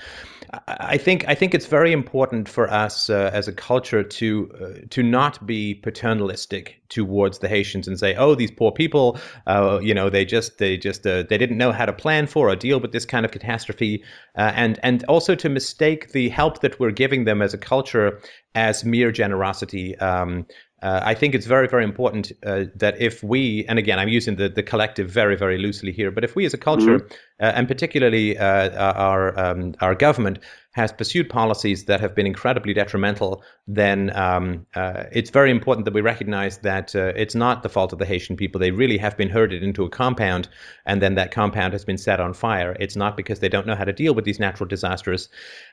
I 0.66 0.96
think 0.96 1.24
I 1.28 1.34
think 1.34 1.54
it's 1.54 1.66
very 1.66 1.92
important 1.92 2.48
for 2.48 2.68
us 2.70 3.08
uh, 3.08 3.30
as 3.32 3.46
a 3.46 3.52
culture 3.52 4.02
to 4.02 4.50
uh, 4.60 4.86
to 4.90 5.02
not 5.02 5.46
be 5.46 5.74
paternalistic 5.74 6.80
towards 6.88 7.38
the 7.38 7.46
Haitians 7.46 7.86
and 7.86 7.96
say, 7.96 8.16
"Oh, 8.16 8.34
these 8.34 8.50
poor 8.50 8.72
people, 8.72 9.18
you 9.46 9.94
know, 9.94 10.10
they 10.10 10.24
just 10.24 10.58
they 10.58 10.76
just 10.76 11.04
they 11.04 11.22
didn't 11.22 11.56
know 11.56 11.70
how 11.70 11.86
to 11.86 11.92
plan 11.92 12.26
for 12.26 12.48
or 12.48 12.56
deal 12.56 12.80
with 12.80 12.90
this 12.90 13.06
kind 13.06 13.24
of 13.24 13.30
catastrophe," 13.30 14.02
and 14.34 14.80
and 14.82 15.04
also 15.04 15.36
to 15.36 15.48
mistake 15.48 16.12
the 16.12 16.28
help 16.30 16.62
that 16.62 16.80
we're 16.80 16.90
giving 16.90 17.24
them 17.26 17.42
as 17.42 17.54
a 17.54 17.58
culture 17.58 18.20
as 18.56 18.84
mere 18.84 19.12
generosity. 19.12 19.96
Um, 19.98 20.46
uh, 20.82 21.00
I 21.02 21.14
think 21.14 21.34
it's 21.34 21.46
very, 21.46 21.68
very 21.68 21.84
important 21.84 22.32
uh, 22.44 22.64
that 22.76 23.00
if 23.00 23.22
we, 23.22 23.66
and 23.68 23.78
again, 23.78 23.98
I'm 23.98 24.08
using 24.08 24.36
the, 24.36 24.48
the 24.48 24.62
collective 24.62 25.10
very, 25.10 25.36
very 25.36 25.58
loosely 25.58 25.92
here, 25.92 26.10
but 26.10 26.24
if 26.24 26.34
we 26.34 26.46
as 26.46 26.54
a 26.54 26.58
culture, 26.58 27.00
mm-hmm. 27.00 27.14
uh, 27.40 27.52
and 27.54 27.68
particularly 27.68 28.38
uh, 28.38 28.70
our 28.92 29.38
um, 29.38 29.74
our 29.80 29.94
government, 29.94 30.38
has 30.72 30.92
pursued 30.92 31.28
policies 31.28 31.86
that 31.86 32.00
have 32.00 32.14
been 32.14 32.26
incredibly 32.26 32.72
detrimental, 32.72 33.42
then 33.66 34.14
um, 34.16 34.64
uh, 34.74 35.04
it's 35.10 35.30
very 35.30 35.50
important 35.50 35.84
that 35.84 35.92
we 35.92 36.00
recognize 36.00 36.58
that 36.58 36.94
uh, 36.94 37.12
it's 37.16 37.34
not 37.34 37.62
the 37.62 37.68
fault 37.68 37.92
of 37.92 37.98
the 37.98 38.06
Haitian 38.06 38.36
people. 38.36 38.60
They 38.60 38.70
really 38.70 38.96
have 38.98 39.16
been 39.16 39.28
herded 39.28 39.64
into 39.64 39.84
a 39.84 39.90
compound, 39.90 40.48
and 40.86 41.02
then 41.02 41.16
that 41.16 41.32
compound 41.32 41.72
has 41.72 41.84
been 41.84 41.98
set 41.98 42.20
on 42.20 42.34
fire. 42.34 42.76
It's 42.78 42.96
not 42.96 43.16
because 43.16 43.40
they 43.40 43.48
don't 43.48 43.66
know 43.66 43.74
how 43.74 43.84
to 43.84 43.92
deal 43.92 44.14
with 44.14 44.24
these 44.24 44.38
natural 44.38 44.68
disasters. 44.68 45.28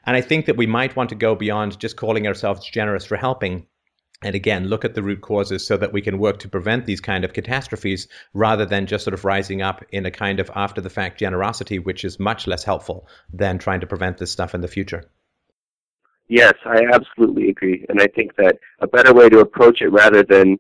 And 0.05 0.17
I 0.17 0.21
think 0.21 0.47
that 0.47 0.57
we 0.57 0.65
might 0.65 0.95
want 0.95 1.09
to 1.09 1.15
go 1.15 1.35
beyond 1.35 1.79
just 1.79 1.95
calling 1.95 2.25
ourselves 2.25 2.67
generous 2.67 3.05
for 3.05 3.17
helping 3.17 3.67
and 4.23 4.35
again 4.35 4.67
look 4.67 4.83
at 4.83 4.95
the 4.95 5.03
root 5.03 5.21
causes 5.21 5.65
so 5.65 5.77
that 5.77 5.93
we 5.93 6.01
can 6.01 6.17
work 6.17 6.39
to 6.39 6.49
prevent 6.49 6.85
these 6.85 7.01
kind 7.01 7.23
of 7.23 7.33
catastrophes 7.33 8.07
rather 8.33 8.65
than 8.65 8.87
just 8.87 9.03
sort 9.03 9.13
of 9.13 9.25
rising 9.25 9.61
up 9.61 9.83
in 9.91 10.05
a 10.05 10.11
kind 10.11 10.39
of 10.39 10.49
after 10.55 10.81
the 10.81 10.89
fact 10.89 11.19
generosity 11.19 11.79
which 11.79 12.03
is 12.03 12.19
much 12.19 12.47
less 12.47 12.63
helpful 12.63 13.07
than 13.31 13.57
trying 13.57 13.79
to 13.79 13.87
prevent 13.87 14.17
this 14.17 14.31
stuff 14.31 14.55
in 14.55 14.61
the 14.61 14.67
future. 14.67 15.03
Yes 16.27 16.53
i 16.65 16.83
absolutely 16.91 17.49
agree. 17.49 17.85
And 17.89 18.01
i 18.01 18.07
think 18.07 18.35
that 18.37 18.57
a 18.79 18.87
better 18.87 19.13
way 19.13 19.29
to 19.29 19.39
approach 19.39 19.81
it 19.81 19.89
rather 19.89 20.23
than 20.23 20.57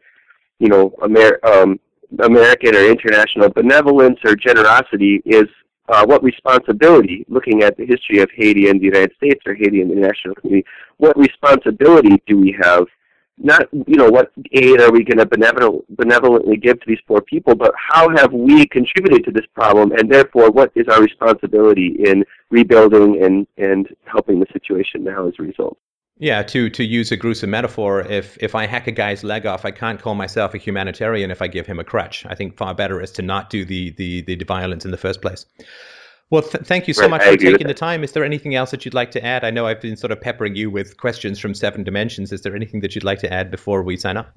you 0.59 0.69
know 0.69 0.93
Amer- 1.03 1.39
um, 1.43 1.79
american 2.19 2.75
or 2.75 2.85
international 2.85 3.49
benevolence 3.49 4.19
or 4.23 4.35
generosity 4.35 5.21
is 5.25 5.47
uh, 5.89 6.05
what 6.05 6.21
responsibility, 6.21 7.25
looking 7.29 7.63
at 7.63 7.77
the 7.77 7.85
history 7.85 8.19
of 8.19 8.29
Haiti 8.35 8.69
and 8.69 8.79
the 8.79 8.85
United 8.85 9.13
States 9.15 9.39
or 9.45 9.53
Haiti 9.55 9.81
and 9.81 9.89
the 9.89 9.95
international 9.95 10.35
community, 10.35 10.67
what 10.97 11.17
responsibility 11.17 12.21
do 12.27 12.37
we 12.37 12.53
have 12.61 12.87
not 13.37 13.67
you 13.71 13.95
know 13.95 14.09
what 14.09 14.31
aid 14.51 14.81
are 14.81 14.91
we 14.91 15.03
going 15.03 15.17
to 15.17 15.25
benevolent, 15.25 15.85
benevolently 15.95 16.57
give 16.57 16.79
to 16.79 16.87
these 16.87 17.01
poor 17.07 17.21
people, 17.21 17.55
but 17.55 17.73
how 17.77 18.09
have 18.15 18.33
we 18.33 18.65
contributed 18.67 19.23
to 19.25 19.31
this 19.31 19.45
problem, 19.53 19.91
and 19.91 20.11
therefore 20.11 20.51
what 20.51 20.71
is 20.75 20.87
our 20.87 21.01
responsibility 21.01 21.95
in 21.99 22.25
rebuilding 22.49 23.23
and 23.23 23.47
and 23.57 23.95
helping 24.05 24.39
the 24.39 24.47
situation 24.51 25.03
now 25.03 25.27
as 25.27 25.33
a 25.39 25.43
result. 25.43 25.77
Yeah, 26.19 26.41
to 26.43 26.69
to 26.71 26.83
use 26.83 27.11
a 27.11 27.17
gruesome 27.17 27.51
metaphor, 27.51 28.01
if 28.01 28.37
if 28.41 28.55
I 28.55 28.65
hack 28.65 28.87
a 28.87 28.91
guy's 28.91 29.23
leg 29.23 29.45
off, 29.45 29.65
I 29.65 29.71
can't 29.71 30.01
call 30.01 30.15
myself 30.15 30.55
a 30.55 30.57
humanitarian 30.57 31.29
if 31.29 31.41
I 31.41 31.47
give 31.47 31.67
him 31.67 31.79
a 31.79 31.83
crutch. 31.83 32.25
I 32.25 32.33
think 32.33 32.57
far 32.57 32.73
better 32.73 32.99
is 33.01 33.11
to 33.13 33.21
not 33.21 33.51
do 33.51 33.65
the 33.65 33.91
the 33.91 34.21
the 34.21 34.43
violence 34.43 34.83
in 34.83 34.91
the 34.91 34.97
first 34.97 35.21
place. 35.21 35.45
Well, 36.29 36.41
th- 36.41 36.65
thank 36.65 36.87
you 36.87 36.93
so 36.93 37.03
right, 37.03 37.11
much 37.11 37.23
for 37.23 37.37
taking 37.37 37.67
the 37.67 37.73
time. 37.73 38.03
Is 38.03 38.11
there 38.11 38.25
anything 38.25 38.55
else 38.55 38.71
that 38.71 38.83
you'd 38.83 38.93
like 38.93 39.11
to 39.11 39.25
add? 39.25 39.45
I 39.45 39.49
know 39.49 39.65
I've 39.65 39.79
been 39.79 39.95
sort 39.95 40.11
of 40.11 40.19
peppering 40.19 40.55
you 40.55 40.69
with 40.69 40.97
questions 40.97 41.39
from 41.39 41.53
seven 41.53 41.83
dimensions. 41.83 42.33
Is 42.33 42.41
there 42.41 42.55
anything 42.55 42.81
that 42.81 42.95
you'd 42.95 43.05
like 43.05 43.19
to 43.19 43.31
add 43.31 43.49
before 43.49 43.81
we 43.81 43.95
sign 43.95 44.17
up? 44.17 44.35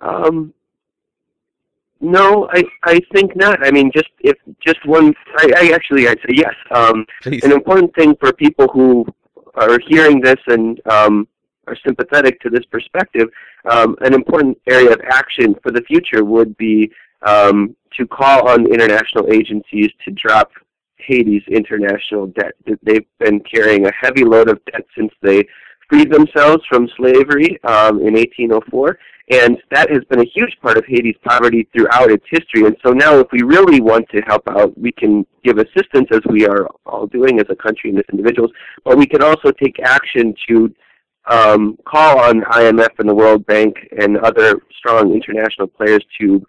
Um, 0.00 0.52
no, 2.00 2.48
I 2.52 2.64
I 2.82 3.00
think 3.12 3.36
not. 3.36 3.64
I 3.64 3.70
mean, 3.70 3.90
just 3.92 4.10
if 4.20 4.36
just 4.60 4.84
one. 4.84 5.14
I, 5.36 5.52
I 5.56 5.74
actually 5.74 6.08
I'd 6.08 6.18
say 6.18 6.34
yes. 6.34 6.54
Um, 6.72 7.06
an 7.24 7.52
important 7.52 7.94
thing 7.94 8.16
for 8.16 8.32
people 8.32 8.66
who 8.68 9.06
are 9.54 9.78
hearing 9.78 10.20
this 10.20 10.40
and 10.48 10.80
um, 10.86 11.28
are 11.68 11.76
sympathetic 11.86 12.40
to 12.40 12.50
this 12.50 12.64
perspective, 12.64 13.28
um, 13.70 13.96
an 14.00 14.12
important 14.12 14.58
area 14.66 14.92
of 14.92 15.00
action 15.08 15.54
for 15.62 15.70
the 15.70 15.82
future 15.82 16.24
would 16.24 16.56
be 16.56 16.90
um, 17.22 17.74
to 17.96 18.06
call 18.06 18.48
on 18.48 18.66
international 18.66 19.32
agencies 19.32 19.90
to 20.04 20.10
drop 20.10 20.50
Haiti's 21.06 21.42
international 21.48 22.26
debt. 22.28 22.52
They've 22.82 23.06
been 23.18 23.40
carrying 23.40 23.86
a 23.86 23.92
heavy 23.92 24.24
load 24.24 24.48
of 24.48 24.64
debt 24.66 24.84
since 24.96 25.12
they 25.22 25.44
freed 25.88 26.10
themselves 26.10 26.64
from 26.68 26.88
slavery 26.96 27.62
um, 27.64 28.00
in 28.00 28.14
1804, 28.14 28.98
and 29.30 29.58
that 29.70 29.90
has 29.90 30.02
been 30.04 30.20
a 30.20 30.24
huge 30.24 30.56
part 30.60 30.76
of 30.76 30.84
Haiti's 30.86 31.16
poverty 31.24 31.68
throughout 31.72 32.10
its 32.10 32.24
history. 32.30 32.66
And 32.66 32.76
so 32.84 32.92
now, 32.92 33.18
if 33.18 33.28
we 33.32 33.42
really 33.42 33.80
want 33.80 34.08
to 34.10 34.20
help 34.22 34.42
out, 34.48 34.76
we 34.78 34.92
can 34.92 35.26
give 35.42 35.58
assistance 35.58 36.08
as 36.10 36.20
we 36.28 36.46
are 36.46 36.68
all 36.86 37.06
doing 37.06 37.40
as 37.40 37.46
a 37.50 37.56
country 37.56 37.90
and 37.90 37.98
as 37.98 38.04
individuals, 38.10 38.50
but 38.84 38.98
we 38.98 39.06
can 39.06 39.22
also 39.22 39.50
take 39.50 39.78
action 39.80 40.34
to 40.48 40.74
um, 41.26 41.78
call 41.86 42.20
on 42.20 42.42
IMF 42.42 42.98
and 42.98 43.08
the 43.08 43.14
World 43.14 43.46
Bank 43.46 43.76
and 43.98 44.18
other 44.18 44.60
strong 44.76 45.12
international 45.14 45.66
players 45.66 46.04
to 46.20 46.44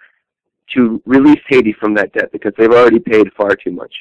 to 0.74 1.02
release 1.06 1.40
Haiti 1.48 1.74
from 1.74 1.94
that 1.94 2.12
debt 2.14 2.32
because 2.32 2.52
they've 2.58 2.72
already 2.72 2.98
paid 3.00 3.32
far 3.38 3.56
too 3.56 3.72
much. 3.72 3.94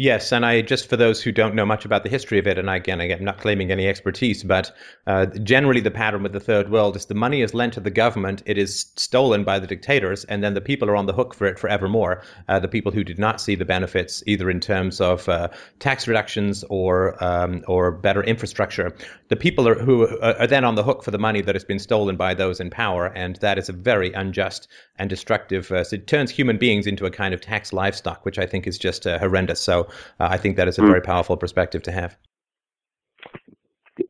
Yes, 0.00 0.30
and 0.30 0.46
I 0.46 0.62
just 0.62 0.88
for 0.88 0.96
those 0.96 1.20
who 1.20 1.32
don't 1.32 1.56
know 1.56 1.66
much 1.66 1.84
about 1.84 2.04
the 2.04 2.08
history 2.08 2.38
of 2.38 2.46
it, 2.46 2.56
and 2.56 2.70
again, 2.70 3.00
I'm 3.00 3.24
not 3.24 3.40
claiming 3.40 3.72
any 3.72 3.88
expertise, 3.88 4.44
but 4.44 4.70
uh, 5.08 5.26
generally 5.26 5.80
the 5.80 5.90
pattern 5.90 6.22
with 6.22 6.32
the 6.32 6.38
third 6.38 6.70
world 6.70 6.94
is 6.94 7.06
the 7.06 7.16
money 7.16 7.42
is 7.42 7.52
lent 7.52 7.72
to 7.72 7.80
the 7.80 7.90
government, 7.90 8.40
it 8.46 8.56
is 8.56 8.92
stolen 8.94 9.42
by 9.42 9.58
the 9.58 9.66
dictators, 9.66 10.22
and 10.26 10.40
then 10.44 10.54
the 10.54 10.60
people 10.60 10.88
are 10.88 10.94
on 10.94 11.06
the 11.06 11.12
hook 11.12 11.34
for 11.34 11.48
it 11.48 11.58
forevermore. 11.58 12.22
Uh, 12.46 12.60
the 12.60 12.68
people 12.68 12.92
who 12.92 13.02
did 13.02 13.18
not 13.18 13.40
see 13.40 13.56
the 13.56 13.64
benefits, 13.64 14.22
either 14.28 14.48
in 14.48 14.60
terms 14.60 15.00
of 15.00 15.28
uh, 15.28 15.48
tax 15.80 16.06
reductions 16.06 16.64
or 16.70 17.16
um, 17.24 17.64
or 17.66 17.90
better 17.90 18.22
infrastructure, 18.22 18.94
the 19.30 19.36
people 19.36 19.66
are, 19.66 19.74
who 19.74 20.06
are 20.20 20.46
then 20.46 20.64
on 20.64 20.76
the 20.76 20.84
hook 20.84 21.02
for 21.02 21.10
the 21.10 21.18
money 21.18 21.40
that 21.40 21.56
has 21.56 21.64
been 21.64 21.80
stolen 21.80 22.14
by 22.14 22.34
those 22.34 22.60
in 22.60 22.70
power, 22.70 23.06
and 23.16 23.34
that 23.40 23.58
is 23.58 23.68
a 23.68 23.72
very 23.72 24.12
unjust 24.12 24.68
and 25.00 25.10
destructive. 25.10 25.72
Uh, 25.72 25.82
so 25.82 25.96
it 25.96 26.06
turns 26.06 26.30
human 26.30 26.56
beings 26.56 26.86
into 26.86 27.04
a 27.04 27.10
kind 27.10 27.34
of 27.34 27.40
tax 27.40 27.72
livestock, 27.72 28.24
which 28.24 28.38
I 28.38 28.46
think 28.46 28.68
is 28.68 28.78
just 28.78 29.04
uh, 29.04 29.18
horrendous. 29.18 29.60
So 29.60 29.87
uh, 30.20 30.28
I 30.30 30.36
think 30.36 30.56
that 30.56 30.68
is 30.68 30.78
a 30.78 30.82
mm. 30.82 30.88
very 30.88 31.00
powerful 31.00 31.36
perspective 31.36 31.82
to 31.84 31.92
have. 31.92 32.16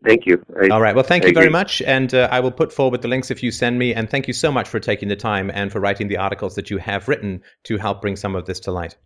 Thank 0.05 0.27
you. 0.27 0.45
I, 0.61 0.69
All 0.69 0.81
right. 0.81 0.95
Well, 0.95 1.05
thank 1.05 1.25
I 1.25 1.27
you 1.27 1.31
agree. 1.31 1.43
very 1.45 1.53
much. 1.53 1.81
And 1.83 2.13
uh, 2.13 2.29
I 2.31 2.41
will 2.41 2.51
put 2.51 2.73
forward 2.73 3.03
the 3.03 3.09
links 3.09 3.31
if 3.31 3.43
you 3.43 3.51
send 3.51 3.79
me. 3.79 3.95
And 3.95 4.09
thank 4.09 4.29
you 4.29 4.35
so 4.35 4.53
much 4.53 4.69
for 4.69 4.81
taking 4.81 5.09
the 5.09 5.17
time 5.17 5.51
and 5.53 5.73
for 5.73 5.81
writing 5.81 6.09
the 6.09 6.19
articles 6.19 6.55
that 6.57 6.71
you 6.71 6.79
have 6.79 7.09
written 7.09 7.43
to 7.65 7.79
help 7.79 8.03
bring 8.03 8.17
some 8.17 8.37
of 8.37 8.47
this 8.47 8.61
to 8.61 8.71
light. 8.71 8.97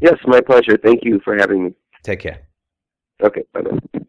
Yes, 0.00 0.16
my 0.26 0.40
pleasure. 0.40 0.78
Thank 0.82 1.04
you 1.04 1.20
for 1.24 1.36
having 1.36 1.64
me. 1.64 1.74
Take 2.02 2.20
care. 2.20 2.40
Okay. 3.22 3.42
Bye 3.52 3.62
bye. 3.62 4.00